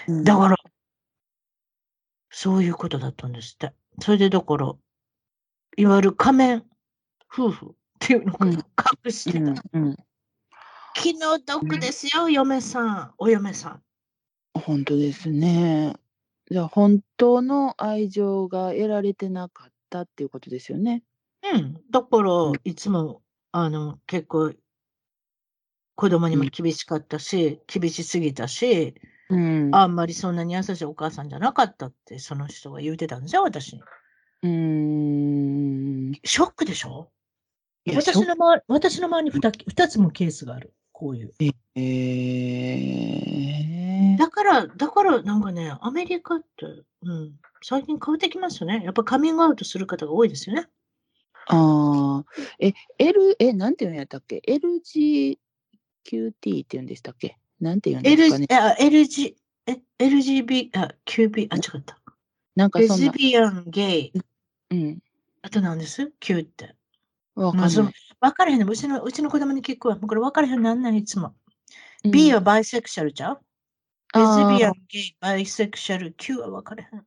[0.08, 0.56] うんだから、
[2.30, 3.72] そういうことだったんですって。
[4.00, 4.72] それでだから、
[5.76, 6.64] いわゆる仮面
[7.32, 9.62] 夫婦っていうのをうん隠してた。
[10.94, 13.82] 気の毒ですよ、嫁さん、お嫁さん。
[14.54, 15.94] 本当ですね。
[16.50, 21.02] じゃあ本当の愛情が得られてなかったっていうことですよね。
[21.52, 21.74] うん。
[21.90, 23.20] だからうん、いつも、
[23.52, 24.54] あの、結構、
[25.94, 28.94] 子供にもうん厳しかったし、厳しすぎたし、
[29.28, 29.68] うん。
[29.74, 33.82] あんまりそんなに優しいお母さんじゃなかったって、その人が言うてたんですよ、私に。
[34.42, 34.50] うー
[36.10, 36.12] ん。
[36.24, 37.10] ショックでしょ？
[37.94, 40.72] 私の周り、私の周りに 2, 二つもケースがある。
[40.92, 41.32] こういう。
[41.74, 46.46] えー、だから、だからなんかね、アメリカって、
[47.02, 47.32] うん、
[47.62, 48.82] 最近変わってきますよね。
[48.84, 50.68] やっぱカミングアウトする方が多いですよね。
[51.48, 55.36] ああ、え、L、え、なんて言うんやったっけ ?LGQT っ
[56.34, 57.36] て言うんでしたっけ？
[57.60, 58.46] なんて言うんですかね？
[58.50, 59.34] あ LG、
[59.66, 61.94] え、LGB、あ、QB、あ、違った。
[61.94, 62.12] レ
[62.56, 63.12] なんかそんな。
[63.12, 64.12] ズビアン、ゲイ。
[64.70, 64.98] うん。
[65.42, 66.76] あと何です ?Q って。
[67.34, 67.94] わかんない。
[68.20, 68.64] 分からへんね。
[68.68, 69.96] うちの、うちの子供に聞くわ。
[69.96, 71.34] もうこれ分からへんなんないいつも。
[72.04, 73.40] うん B はバイセクシャルちゃう？
[74.14, 77.06] レズビアあン、ゲイ、バイセクシャル、Q は分からへん。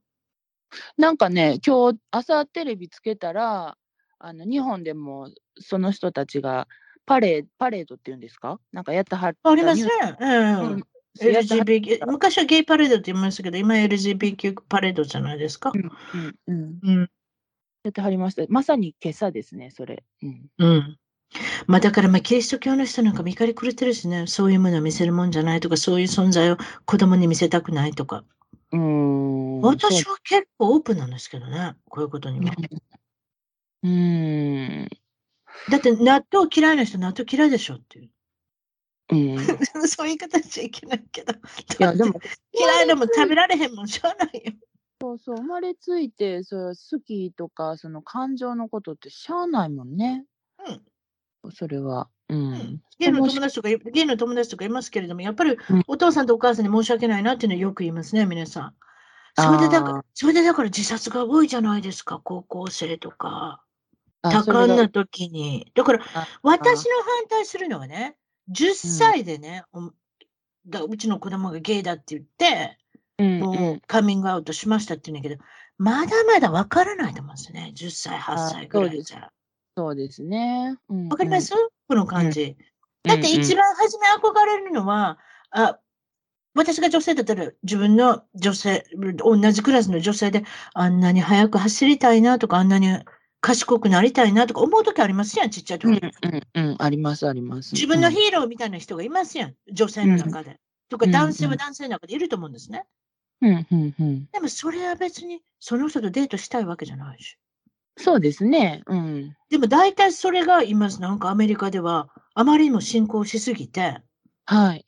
[0.98, 3.78] なんかね、今日朝テレビつけたら、
[4.20, 6.68] あの日本でもその人たちが
[7.06, 8.60] パレーパレードっていうんですか？
[8.72, 9.92] なんかやってはったありますね。
[10.20, 10.26] う
[10.78, 10.84] ん。
[11.18, 15.72] LGBT、昔はゲイパレードって言いましたけど、今 LGBTQ パレードじゃないですか？
[15.74, 15.92] うん
[16.48, 17.10] うん、うん。
[17.84, 18.44] やってはりました。
[18.50, 20.04] まさに今朝ですね、それ。
[20.24, 20.98] うん、うん。
[21.68, 28.26] まあだからまあキリスト教の人なんか見かりくれてるしね、そういうものを見せるもんじゃないとか、そういう存在を子供に見せたくないとか。
[28.72, 32.54] うーん私は結構オープンなんですけどね、こういうことには。
[33.84, 34.90] うーん。
[35.70, 38.10] だって納豆嫌いな人納豆嫌いでしょっていう。
[39.12, 39.36] うん、い
[39.88, 41.34] そういう言い方しちゃいけないけど。
[41.80, 42.20] や、でも、
[42.52, 44.54] 嫌いでも食べられへんもんしゃあないよ。
[45.02, 50.26] そうそう、生まれついて、そう好きとか、その感情のことってしゃあないもんね。
[51.54, 52.10] それは。
[52.30, 52.82] うん。
[52.98, 58.74] ゲイの友達とか、ゲイの友達とかいますけれども、やっぱりうんお父さんとお母さんに申し訳ないなっていうのはよく言いますね、皆さん。
[59.38, 63.62] それでだから、それでだから自殺が多いじゃないですか、高校生とか。
[64.22, 65.72] あ多感な時に。
[65.76, 68.16] だからあ、私の反対するのはね、
[68.52, 69.92] 10歳でね、お
[70.68, 72.78] だうちの子供がゲイだって言って、
[73.18, 75.42] うんもうカミングアウトしましたって言うんだけど、
[75.78, 77.74] まだまだわからないと思うんですよね。
[77.76, 79.30] 10歳、8歳ぐらいじゃ。
[79.78, 80.78] そうですね。
[80.90, 81.54] うんわかります、
[81.88, 82.44] この感じ。
[82.44, 82.56] うん
[83.06, 85.20] だって一うん番初め憧れるのは、
[85.52, 85.80] あ、
[86.56, 88.84] 私が女性だったら自分の女性、
[89.18, 92.98] 同じクラスの女性であんなに速く走りたいなとか、あんなに
[93.42, 95.88] 賢くなりたいなとか思う時ありますやん、ちっちゃい時。
[95.88, 97.74] うんうんうん、ありますあります。
[97.74, 100.60] 自分のヒーローみたいな人がいますやん、女性の中で。
[100.90, 102.86] とかうん男性うんは男性の中でいると思うんですね。
[103.42, 107.38] うんうんうん、でもそれは別にその人とデートしたいわけじゃないし。
[107.98, 108.84] そうですね。
[108.88, 109.36] うん。
[109.50, 114.02] でも大体それが今なんかアメリカではあまりにも進行しすぎて、
[114.46, 114.86] はい。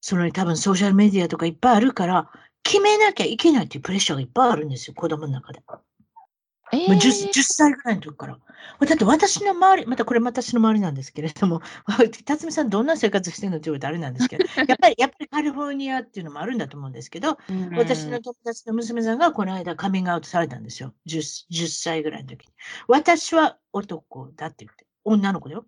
[0.00, 2.30] その多分ソーシャルメディアとかいっぱいあるから、
[2.62, 5.62] 決めなきゃいけないっていうプレッシャーがいっぱいあるんですよ、子供の中で。
[6.72, 8.38] えもう 10, ー10歳ぐらいの時から。
[8.80, 11.60] だって私の周り、またこれ私の周りなんですけれども、
[12.24, 20.94] 辰巳さんどんな生活してるのって言われたらあれなんですけど、 やっぱり、やっぱりカリフォルニアっていうのもあるんだと思うんですけど、うん私の友達の娘さんがこの間カミングアウトされたんですよ。
[21.06, 22.52] 10, 10歳ぐらいの時に。
[22.88, 25.66] 私は男だって言って、女の子だよ。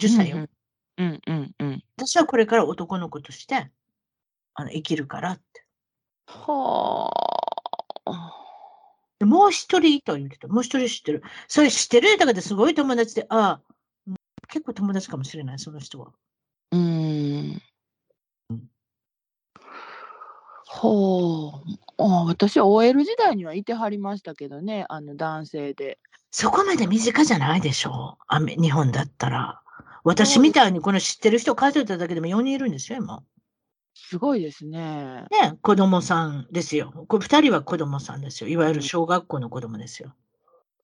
[0.00, 0.48] 10歳よ。
[0.98, 1.84] うんうんうん。
[1.96, 3.70] 私はこれから男の子として
[4.54, 5.64] あの生きるからって。
[6.26, 7.10] は
[8.06, 8.45] あ。
[9.20, 10.48] でもう一人いた言ってた。
[10.48, 11.22] もう一人知ってる。
[11.48, 12.18] それ知ってる？
[12.18, 13.60] だからすごい友達で、ああ、
[14.06, 14.16] うん
[14.48, 16.12] 結構友達かもしれない、その人は。
[16.72, 17.62] うーん。
[20.66, 22.02] ほう。
[22.02, 25.98] あ私は OL 時代にはいてはりましたけどね、あの男性で。
[26.30, 28.18] そこまで身近じゃないでしょ？
[28.30, 28.46] う。
[28.60, 29.62] 日本だったら。
[30.04, 33.22] 私みたいにこの知ってる人数えただけでも4人いるんですよ、今。
[34.08, 35.24] すごいですね。
[35.32, 36.92] ね、子供さんですよ。
[37.08, 38.48] これ2人は子供さんですよ。
[38.48, 40.14] いわゆる小学校の子供ですよ。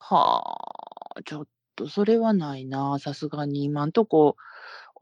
[0.01, 0.43] は
[1.16, 1.23] あ。
[1.23, 1.47] ちょっ
[1.77, 4.37] とそれはないな、さすがに今んとこ。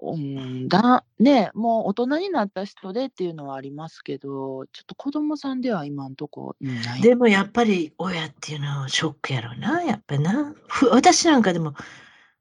[0.02, 7.00] うんだねもう大人になった人でっていうのはありますけど、ちょっと子供さんでは今んとこ、うんない。
[7.00, 10.54] でもやっぱり親っていうのはショックやろな、やっぱりな。
[10.68, 11.74] ふ私なんかでも、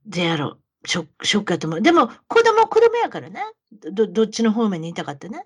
[0.05, 0.59] でやろう。
[0.85, 1.81] ショックショックやと思う。
[1.81, 3.41] でも子供子供やからね。
[3.71, 5.45] どどっちの方面にいたかってね。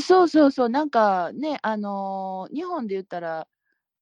[0.00, 3.48] そうそうそう、なんかね、あのー日本で言ったら、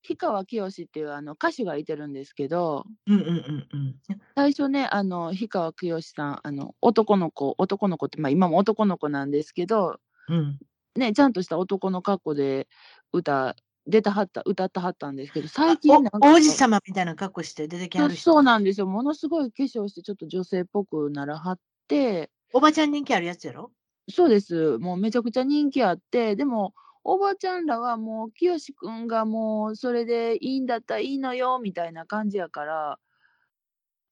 [0.07, 3.97] 氷川きよしっていうあの歌手がいてるんですけど、うんうんうんうん。
[4.37, 10.59] 最初ね、あの氷川きよしさん、あの男の子、男の子って、まあ、今も男の子なんですけど、うん。
[10.97, 12.69] ね、ちゃんとした男の格好で
[13.13, 13.55] 歌、
[13.87, 18.33] 出たはった、歌ってはったんですけど、最近なんかお王子様みたいな格好して出てきはる人。
[18.33, 23.73] そうなんですよ、ものすごい化粧して、ちょっと女性っぽくならはって、おばちゃん人気あるやつやろ？
[24.09, 24.79] そうです。
[24.79, 32.99] もうめちゃくちゃ人気あって、でも、おばちゃんらはもう、きよしくんがもう、それでいいんだったらいいのよ、みたいな感じやから、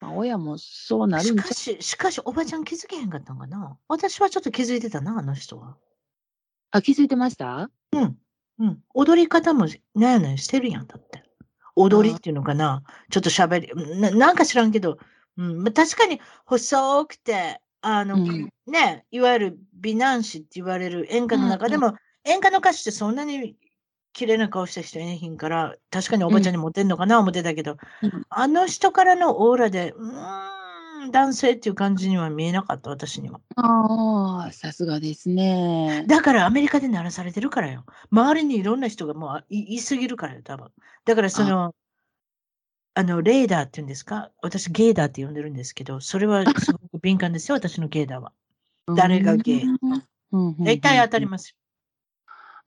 [0.00, 5.76] まあ、親もそうなるんちかし、しかし、おばちゃん気づけへんかったんかな私はちょっと気づいてたな、あの人は。
[6.72, 7.70] あ、気づいてました？
[7.92, 8.18] うん。
[8.58, 8.82] うん。
[8.94, 11.22] 踊り方もなんやねんしてるやん、だって。
[11.76, 14.98] 踊りっていうのかなちょっと喋りな、なんか知らんけど、
[15.36, 15.62] うん。
[15.62, 23.54] まあ、確かに細くて、あの、うんね、いわゆる美男子って言われる演歌の中でも、演歌の歌手ってそんなに
[24.14, 33.40] 綺麗な顔した人いないひんから、確かにおばちゃんにモテんのかな思ってたけど、うんあの人からのオーラで、うーん、ん、男性っていう感じには見えなかった、私には。
[33.56, 36.04] ああ、さすがですね。
[36.08, 37.84] だからアメリカで鳴らされてるからよ。
[38.10, 40.70] 周りにいろんな人がもうあい言い過ぎるからよ、多分。
[41.04, 41.74] だからその、
[42.94, 44.30] あの、レーダーっていうんですか？
[44.40, 48.32] 私ゲーダーって呼んでるんですけど、それはすごく敏感ですよ、私のゲーダーは。
[48.86, 49.64] 誰がゲイ
[50.32, 51.56] うん大体当たりますよ。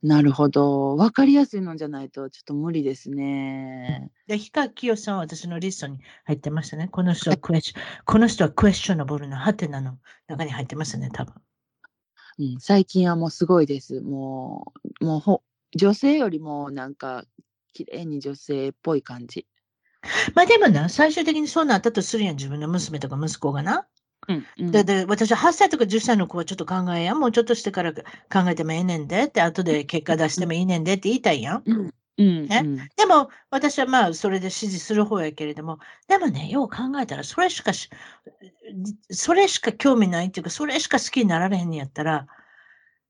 [0.00, 0.96] なるほど。
[0.96, 4.12] わかりやすいのじゃないとちょっと無理ですね。
[4.28, 6.88] で、氷川きよしさんは私のリストに入ってましたね。
[6.88, 9.98] この人はクエスチョン、この人はクエスチョナブルなハテナの
[10.28, 11.34] 中に入ってますね、多分。
[12.38, 14.00] うん、最近はもうすごいです。
[14.00, 15.42] もう、もうほ
[15.74, 17.24] 女性よりもなんか
[17.72, 19.48] 綺麗に女性っぽい感じ。
[20.34, 23.88] まあでもな、最終的にそうなったとするやん、自分の娘とか息子がな。
[24.28, 27.18] うん、うんで、で、私は8歳とか10歳の子はちょっと考えやん。
[27.18, 28.02] もうちょっとしてから考
[28.48, 31.62] えてもええねんでって、後で結果出してもいいねんでって言いたいやん。
[31.64, 37.88] うん、うん、ねうんでも、私はまあ、それで支持する方やけれども、でもね、よう考えたら、それしかし、
[39.10, 42.26] それしか興味ないっていうか、それしか好きになられへんのやったら、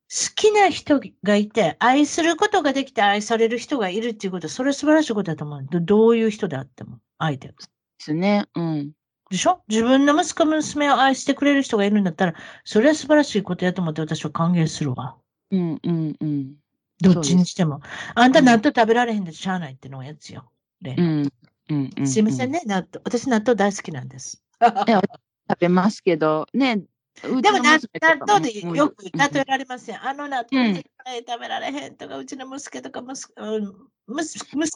[0.09, 5.65] 好きな人がいて、愛することができて愛される人がいるっていうことは、それは素晴らしいことだと思う。
[5.69, 7.53] どどういう人であっても、相手が。
[7.53, 7.59] で
[7.99, 8.45] すね。
[8.55, 8.91] うん。
[9.29, 9.61] でしょ？
[9.67, 15.17] 自分の息子、娘を愛してくれる人がいるんだったら、それは素晴らしいことやと思って私は歓迎するわ。
[15.51, 16.53] うん、うん、うん。
[17.01, 17.81] どっちにしても。
[18.15, 20.51] あんたうん納豆食べられへんでしゃあないってのがやつよ。
[20.81, 21.31] 例のうん、
[21.69, 22.07] うん、うん。
[22.07, 22.87] すいませんね、納豆。
[23.03, 24.43] 私納豆大好きなんです。
[24.87, 26.81] え食べますけど、ね。
[27.23, 27.79] うでも納
[28.25, 29.97] 豆でもよくうん例えられますよ。
[30.01, 33.33] あの納うん豆絶対食べられへんとか、うちの息子とか息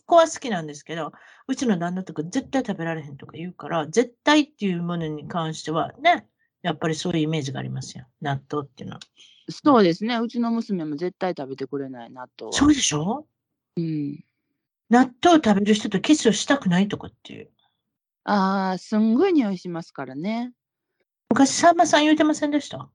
[0.06, 1.12] 子は好きなんですけど、
[1.48, 6.28] うちの旦那とか絶対食べられへんとか言うから、絶対っていうものに関してはね、
[6.62, 8.06] やっぱりそういうイメージがありますよ。
[8.22, 9.02] 納豆っていうのは。
[9.50, 10.18] そうですね。
[10.18, 12.54] うちの娘も絶対食べてくれない納豆は。
[12.54, 13.28] そうでしょ？
[13.76, 14.24] うん。
[14.90, 17.50] 納豆を食べる人とキスをしたくないとかっていう。
[18.26, 20.54] ああ、すんごい匂いしますからね。
[21.34, 22.88] 昔、さんまさん言うてませんでした？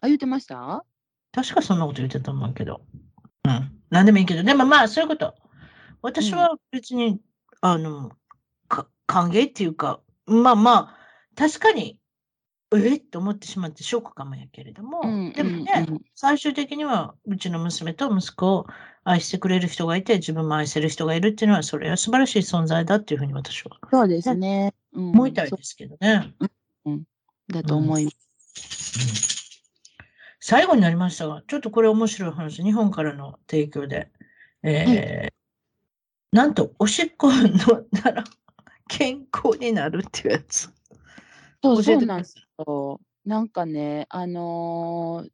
[0.00, 0.84] あ、言ってました？
[1.30, 2.80] 確かそんなこと言ってたと思うけど。
[3.44, 3.70] うん。
[3.88, 5.34] なんでもいいけど、でもまあ、そういうこと。
[6.02, 7.20] 私は別に、
[7.60, 8.10] あの、
[8.66, 10.96] か歓迎っていうか、まあまあ、
[11.36, 12.00] 確かに、
[12.74, 18.66] えっと思ってしまってショックかもやけれども、うんでもね、うんうん最終的には、うちの娘と息子を
[19.04, 24.74] 愛してくれる人がいて、自分も愛せる人がいるっていうのは、それは素晴らしい存在だっていうふうに私はそうですね。
[24.94, 26.34] うん思いたいですけどね。
[26.40, 26.50] そう
[27.48, 29.42] だと思います。
[30.40, 34.10] 最後になりましたが、ちょっとこれ面白い話、日本からの提供で、
[34.62, 35.32] えー
[36.32, 38.24] なんと、おしっこ飲んだら
[38.88, 40.70] 健康になるっていうやつ。
[41.62, 43.00] そうそうなんですよ。
[43.24, 45.30] なんかね、あのー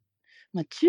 [0.51, 0.87] まあ、中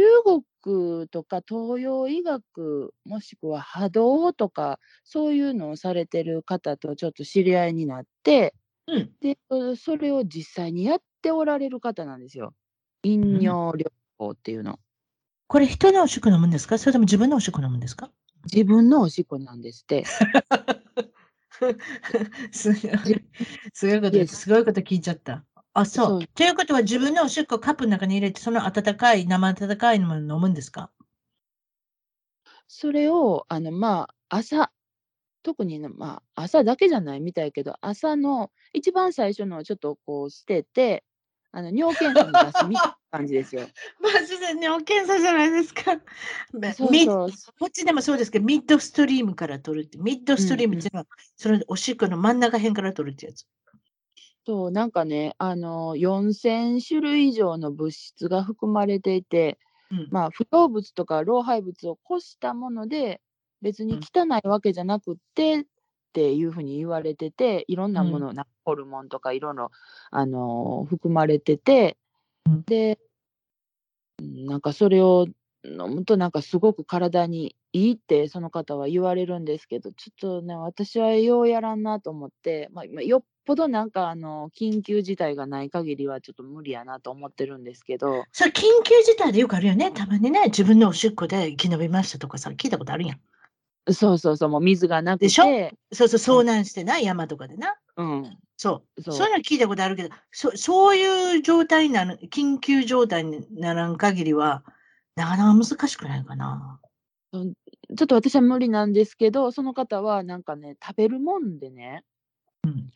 [0.62, 8.54] 国とか東洋医学もしくは波動とかそういうのをされてる方とちょっと知り合いになって
[8.86, 9.10] うん。
[9.20, 12.54] でそそれを実際にやっておられる方なんですよ。
[13.02, 14.78] 飲尿療法っていうの。
[15.46, 16.78] これ人のおしっこ飲むんですか？
[16.78, 18.10] それとも自分のおしっこ飲むんですか？
[18.52, 20.04] 自分のおしっこなんですって。
[22.52, 22.80] すごい。
[23.72, 25.44] すごいこと、すごいこと聞いちゃった。
[25.74, 26.26] あ、そう。
[26.34, 30.90] ということは自分のおしっこをカップの中に入れて、その温かい、生温かいものを飲むんですか？
[32.72, 34.70] それをあのまあ朝
[35.42, 41.02] 特にねまあ朝だけじゃないみたいやけど朝の一番最初のをちょっとこう捨てて
[41.52, 43.62] あの尿検査に出すみたいな感じですよ。
[44.00, 46.00] マジで尿検査じゃないですか。
[46.74, 53.46] そうミそうこっちでもそうですけど、ミッドストリームから取るって、ミッドストリームっていうのは、そのおしっこの真ん中辺から取るってやつ。
[54.46, 59.58] そうなんかねあの4,000種類以上の物質が含まれていて、
[59.90, 63.20] うんまあ、不動物とか老廃物を越したもので
[63.60, 65.66] 別に汚いわけじゃなくって、
[66.10, 69.70] っていうふうに言われてていろんなもの、なホルモンとかいろいろ、
[70.10, 71.96] あのー含まれてて、
[72.46, 72.98] うんで
[74.20, 75.26] うんなんかそれを
[75.64, 89.90] 飲むとなんかすごく体にいいってその方は言われるんですけどちょっとね私はようやらんなと思って、まあ、まあよっぽどなんかあの緊急事態がない限りはちょっと無理やなと思ってるんですけどそれ緊急事態でよくあるよね。
[89.92, 93.20] たまにね、自分のおしっこで生き延びましたとかさ、聞いたことあるやん。
[93.88, 95.44] そうそうそうもう水がなくでしょ？
[95.44, 97.74] て、そうそう、遭難してな、山とかでな。
[97.96, 99.02] うん、そう。
[99.02, 104.64] そうそういうの聞いたことあるけど、そそういう状態になる、緊急状態にならん限りは、
[105.16, 106.80] なかなか難しくないかな。
[107.32, 112.04] ちょっと私は無理なんですけどその方はなんかね食べるもんでね
[112.64, 112.90] うん。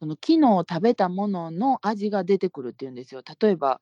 [0.00, 3.22] その昨日食べたものの味が出てくるっていうんですよ。
[3.40, 3.80] 例えば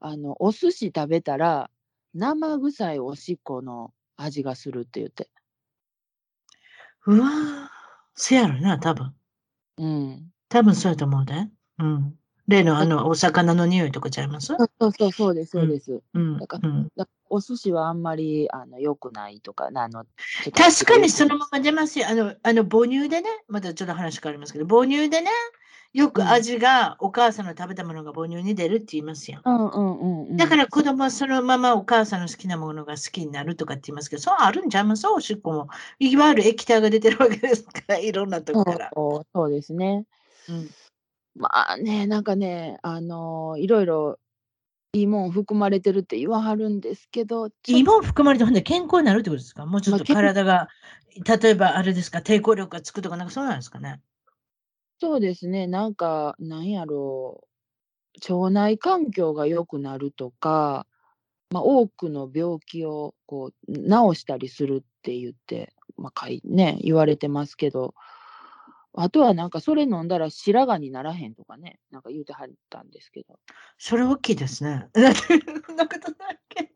[0.00, 1.70] あのお寿司食べたら
[2.14, 5.28] 生臭いおしっこの味がするって言って。
[7.06, 7.30] うわー
[8.14, 9.14] せやろな、多分。
[9.78, 10.30] うん。
[10.48, 11.48] 多分そうやと思うで。
[11.78, 12.14] うん。
[12.48, 14.46] 例のあの、お魚の匂いとかちゃいます？
[14.46, 14.54] そ
[14.88, 16.00] うそうそうです、そうです。
[16.14, 20.04] うんだかうんだお寿司はあんまりあの良くないとか、あの
[20.54, 22.06] 確かにそのまま出ますよ。
[22.08, 25.30] あの、あの母乳でね、またちょっと話変わりますけど、母乳でね、
[25.92, 29.40] よく味がお母さんの食べたものが母乳に出るって言いますよ。
[29.44, 30.36] うんうんうんうん。
[30.36, 35.06] だから子供はそのままお母さんの好きなものが好きになるとかって言いますけど、そうあるんちゃいます？
[35.06, 35.68] おしっこも。
[35.98, 38.90] いわゆる液体が出てるわけですから、いろんなとこから。
[38.94, 40.04] そうそうですね。
[40.48, 40.68] うん
[41.38, 44.18] まあね、なんかね、あのいろいろ
[44.94, 49.66] いいもん含まれてるって言わはるんですけど、いいもん含まれてほんで健康になるってことですか？
[49.66, 50.68] もうちょっと体が、
[51.42, 54.00] 例えばあれですか、抵抗力がつくとか、なんかそうなんですかね？
[54.98, 60.86] そうですね、なんか、なんやろう、腸内環境が良くなるとか、
[61.50, 67.94] まあ、多くの病気をこう治したりするって言って、まあかいね、言われてますけど、
[68.94, 73.38] あとはなんかそれ飲んだら白髪にならへんとかね、なんか言うてはったんですけど、
[73.78, 74.88] それ大きいですね。
[74.92, 75.20] だって、
[75.66, 76.70] そんなことないけど。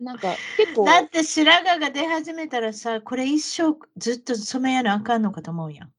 [0.00, 5.92] なんか結構、だって白髪が出始めたらさ、これ一生ずっと染めやなあかんのかと思うやん。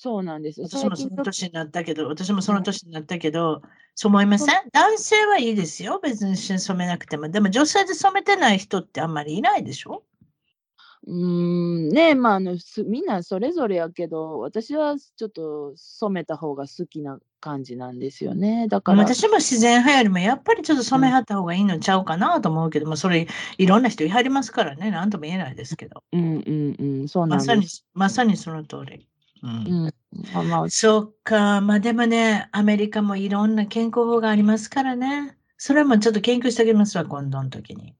[0.00, 0.60] そうなんです。
[0.62, 3.62] 私もその年になったけど、私もその年になったけど、
[3.96, 4.54] そう思いません？
[4.70, 5.98] 男性はいいですよ。
[6.00, 7.28] 別に染めなくても。
[7.28, 10.04] でも女性で染めてない人ってあんまりいないでしょ？
[11.04, 18.68] うーん、ねまああのすみんなそれぞれやけど、私はちょっと染めた方が好きな感じなんですよね。
[18.68, 23.26] だから、私も自然派よりもやっぱりちょっと染めはった方がいいのちゃうかなと思うけども、それ
[23.58, 26.04] いろんな人いはりますからね、なんとも言えないですけど。
[26.12, 29.08] うんうんうん、そうなんまさにです。、まさにその通り。
[29.42, 29.50] うん。
[29.66, 29.92] うん、
[30.32, 35.36] まあまあ、そっか、まあでもね、アメリカもいろんな健康法がありますからね。
[35.58, 37.94] それもちょっと研究してあげますわ、今度の時に。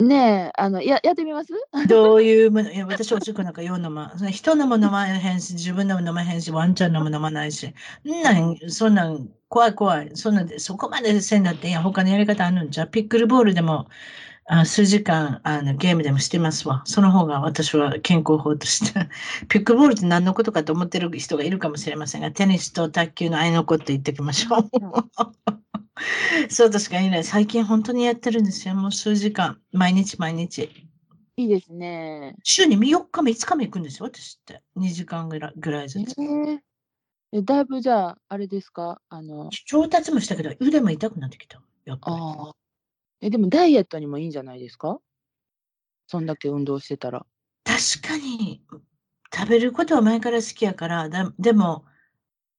[0.00, 0.16] ね
[0.48, 1.52] え、あの、や、やってみます？
[1.88, 10.10] どういうもの、いや私おしっこなんかよう飲ま、人のも飲まへんし、自分のも飲まへんし、ワンちゃんのも飲まないし、んなん、そんなん、怖い怖い。
[10.14, 13.88] そんなんで、そこまでせんだって、いや、他のやり方あるんじゃ、ピックルボールでも、
[14.52, 16.82] あ数時間あのゲームでもしてますわ。
[16.84, 19.08] その方が私は健康法として。
[19.48, 24.70] ピックルボールって何のことかと思ってる人がいるかもしれませんが、テニスと卓球の合いの子って言ってきましょう。
[26.50, 27.24] そうとしか言えない。
[27.24, 28.74] 最近本当にやってるんですよ。
[28.74, 29.60] もう数時間。
[29.72, 30.70] 毎日毎日。
[31.36, 32.34] いいですね。
[32.42, 34.62] 週に4日も5日も行くんですよ、私って。
[34.76, 36.14] 2時間ぐらいぐらいずえつ。
[36.16, 36.58] ー
[37.32, 39.00] えだいぶじゃあ、あれですか？
[39.08, 41.62] あの、上達もしたけど、腕も痛くなってきた。
[41.84, 42.16] やっぱり。
[42.16, 42.59] ああ。
[43.22, 45.00] え、でもダイエットにもいいんじゃないですか？
[46.08, 47.24] そんだけ運動してたら。
[47.64, 48.62] 確かに、
[49.34, 51.84] 食べることは前から好きやから、だでも、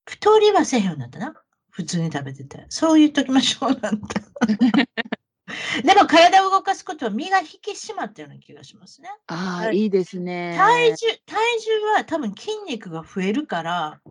[0.05, 1.33] 太りはせへんようになったな。
[1.69, 2.65] 普通に食べてて。
[2.69, 4.21] そう言っときましょうなんて。
[5.83, 9.09] でも体を動かすことは身が引き締まったような気がしますね。
[9.27, 10.53] ああ、はいいいですね。
[10.57, 14.01] 体重、体重は多分筋肉が増えるから、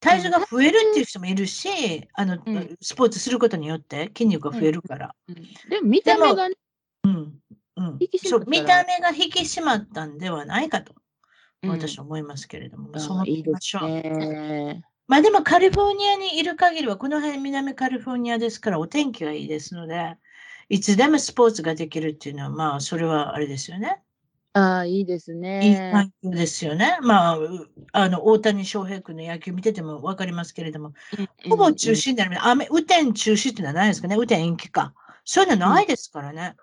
[0.00, 5.14] 体重が増えるっていう人もいるし、あの、うんスポーツすることによって筋肉が増えるから。
[5.28, 5.34] うん
[5.68, 6.56] でも見た目がね、
[7.04, 7.12] うん。
[7.76, 10.92] うんそう見た目が引き締まったんではないかと、
[11.62, 13.86] うん私は思いますけれども、あそう思ってーいいでみますしょう。
[13.86, 14.82] ね。
[15.06, 20.16] まあでもカリフォルニアにいる限りは、この辺南カリフォルニアですからお天気がいいですので、
[20.70, 24.02] いつでもスポーツができるっていうのは、まあそれはあれですよね。
[24.54, 25.90] ああ、いいですいいね。
[25.90, 26.98] 環境ですよね。
[27.02, 30.92] まあ、うあの大谷翔平君の野球見てても分かりますけれども、
[31.48, 32.36] ほぼ中止になる。
[32.46, 34.14] 雨、雨天中止ってのはないですかね？
[34.16, 34.94] 雨天延期か。
[35.24, 36.56] そういうのないですからね。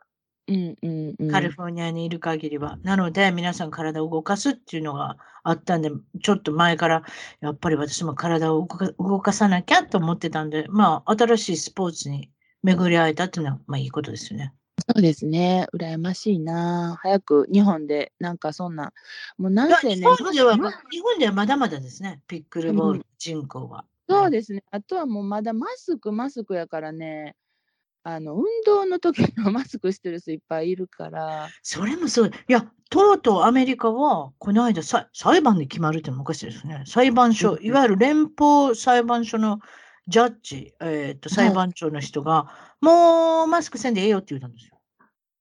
[0.47, 1.27] うんうんうん。
[1.29, 2.77] カリフォルニアにいる限りは。
[2.83, 5.91] なので、皆さん体を動かすっていうのがあったんで、
[6.23, 7.03] ちょっと前から、
[7.41, 12.31] やっぱり私も体を動か動かさなきゃと思ってたんで、まあ、新しいスポーツに
[12.63, 14.57] 巡り会えたっていうのは、まあいいことですよね。
[14.89, 15.67] そうですね。
[15.73, 16.97] 羨ましいな。
[17.01, 18.93] 早く日本で、なんかそんな、
[19.38, 23.83] もう何世日年本では、ま日本ではまだまだですね、ピックルボール人口は。
[24.07, 24.63] そうですね。
[24.71, 27.35] あとはもうまだマスク、マスクやからね、
[28.03, 32.27] あの、運動の時のマスクしてる人いっぱいいるから、それもそう。
[32.29, 36.83] いや、とうとうアメリカは、この間さ裁判で決まるっていうのもおかしいですね。
[36.85, 39.59] 裁判所、うんいわゆる連邦裁判所の
[40.07, 42.47] ジャッジ、えーとはい裁判長の人が、
[42.79, 44.76] もうマスクせんでええよって言ったんですよ。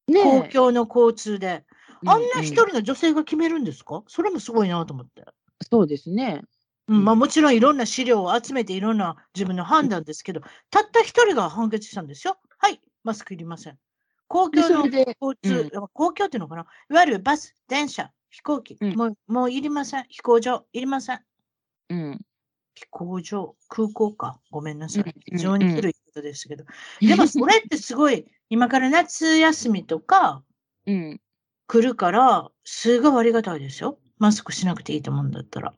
[0.08, 1.64] ね公共の交通で。
[2.04, 4.04] あんな一うう人の女性が決めるんですか？
[4.06, 5.24] それもすごいなと思って。
[5.70, 6.42] そうですね。
[6.88, 10.40] うんまあ、もちろんいろんな資料を集めていろんな自分の判断ですけど、
[10.70, 12.38] たった一人が判決したんですよ。
[12.58, 13.78] はい、マスクいりません。
[14.28, 14.86] 公で、共の
[15.20, 16.66] 交通、公共っていうのかな？
[16.90, 20.04] いわゆるバス、電車、飛行機、うんもうもういりません。
[20.08, 21.20] 飛行場、いりません。
[21.88, 22.20] うん。
[22.74, 24.38] 飛行場、空港か。
[24.50, 25.14] ごめんなさいうん。
[25.24, 26.64] 非常に古いことですけど。
[27.00, 30.42] でもそれってすごい、今から夏休みとか
[30.86, 31.20] うん。
[31.68, 33.98] 来るから、すごいありがたいですよ。
[34.18, 35.74] マスクしなくていいと思うんだったら。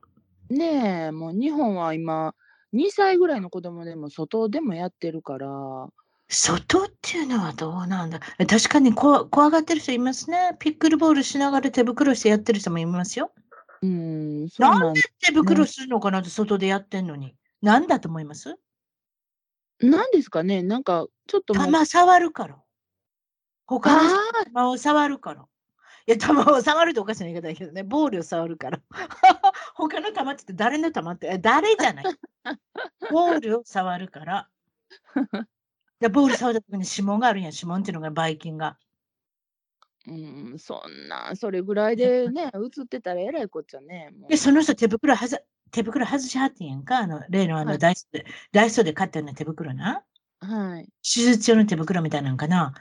[0.50, 2.34] ねえ、もう日本は今、
[2.72, 5.88] 2歳ぐらいの子供でも外でもやってるから、
[6.30, 8.20] 外っていうのはどうなんだ？
[8.38, 10.56] え確かにこ怖がってる人いますね。
[10.58, 13.32] ピックルボールしながら手袋してやってる人もいますよ。
[13.80, 17.34] うん、ななんんで手袋するのかなって外でやってんのに。
[17.62, 18.56] なんだと思います？
[19.80, 22.58] なんですかね、なんかちょっともう、玉触るから。
[23.66, 25.46] 他の人あの玉を触るから。
[26.06, 28.80] いや、玉を触るっておかしな言い方だけどね、ボールを触るから。
[29.74, 32.04] 他の玉って言って誰の玉って、え誰じゃない。
[33.10, 34.48] ボールを触るから。
[36.00, 38.78] でボール触った時に指紋があるんや、指紋っていうのがバイキンが。
[40.06, 40.12] う
[40.54, 44.10] ん、そんな、それぐらいでね、映ってたらえらいこっちゃね。
[44.18, 45.38] もうで、その人手袋はざ
[45.70, 50.04] 手袋外しはってんやんか、あの例のあはいのダイソーで、ダイソーで買ったような手袋な。
[50.40, 50.88] はい。
[51.02, 52.74] 手術用の手袋みたいなのかな。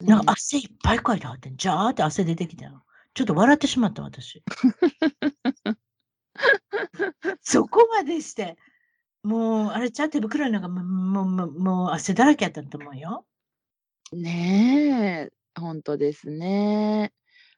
[0.00, 2.84] なんか汗いっぱいかいてはってん、ジャーって汗出てきたよ。
[3.14, 4.42] ちょっと笑ってしまった、私。
[7.42, 8.56] そこまでして、
[9.22, 13.26] もう、あれちゃう手袋なんかもう、もう、もうもう汗だらけやったと思うよ。
[14.12, 17.12] ねえ、本当ですね。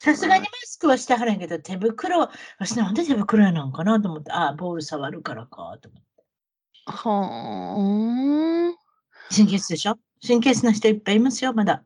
[0.04, 6.24] さすがにマスクはしてはらんけど、手袋は、私なんで手袋やなんかなと思って、ああ、ボール触るからかと思って。
[6.84, 9.34] はあ。
[9.34, 9.98] 神経質でしょ？
[10.26, 11.82] 神経質な人いっぱいいますよ、まだ。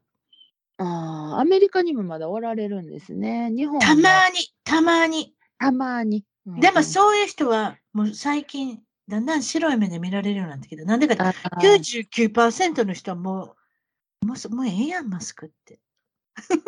[0.79, 3.53] ああ、アメリカにもまだおられるんですね。
[3.53, 5.33] 日本たまはに、たまに。
[5.59, 6.25] たまに。
[6.61, 13.55] でもうそういう人は、もう最近、だんだん白い目で見られるようになってきて、なんでかってん、あー99%の人はも
[14.23, 15.79] う、もうそもうええやん、マスクって。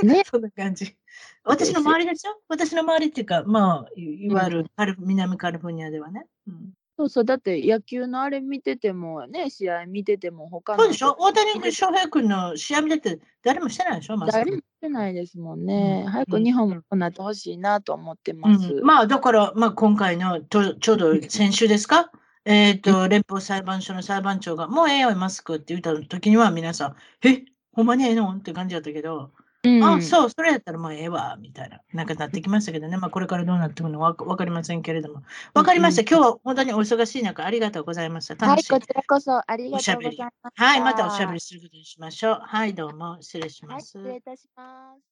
[0.03, 0.23] ね。
[0.31, 0.97] そんな感じ。
[1.45, 2.41] 私の周りでしょ？
[2.49, 6.27] 私の周りっていうか、まあ、いいわゆるカリフ南カリフォルニアではね。
[6.47, 6.73] うん。
[6.97, 11.17] そうそう、だって野球のあれ見ててもね、試合見てても他のそうでしょ？
[11.19, 14.19] 大谷翔平君の試合見てて誰もしてないでしょ？
[14.19, 16.03] マスク誰もしてないですもんね。
[16.05, 16.13] うん。
[16.13, 18.75] 早く日本もこうなってほしいなと思ってます。
[18.75, 22.11] うん、まあだから、まあ、今回のとちょうど先週ですか、
[22.45, 26.97] えっと連邦裁判所の裁判長がもうええよマスクって言った時には皆さん
[27.27, 27.45] え？
[27.73, 28.31] ほんまにええの？
[28.31, 29.31] って感じだったけど、
[29.65, 29.85] うん。
[29.85, 35.23] あそうそれやったらもうええわみたいななんかなってきましたけどね、まあ、これからどうなってくるのかわかりませんけれども。
[35.55, 38.35] わかりました、うん今日は本当にお忙しい中ありがとうございました。
[38.47, 40.65] はい、楽しい、こちらこそありがとうございました。
[40.65, 42.41] はいまたおしゃべりすることにしましょう。
[42.43, 43.19] はいどうも。
[43.23, 45.03] 失礼しはい、ます、失礼いたします。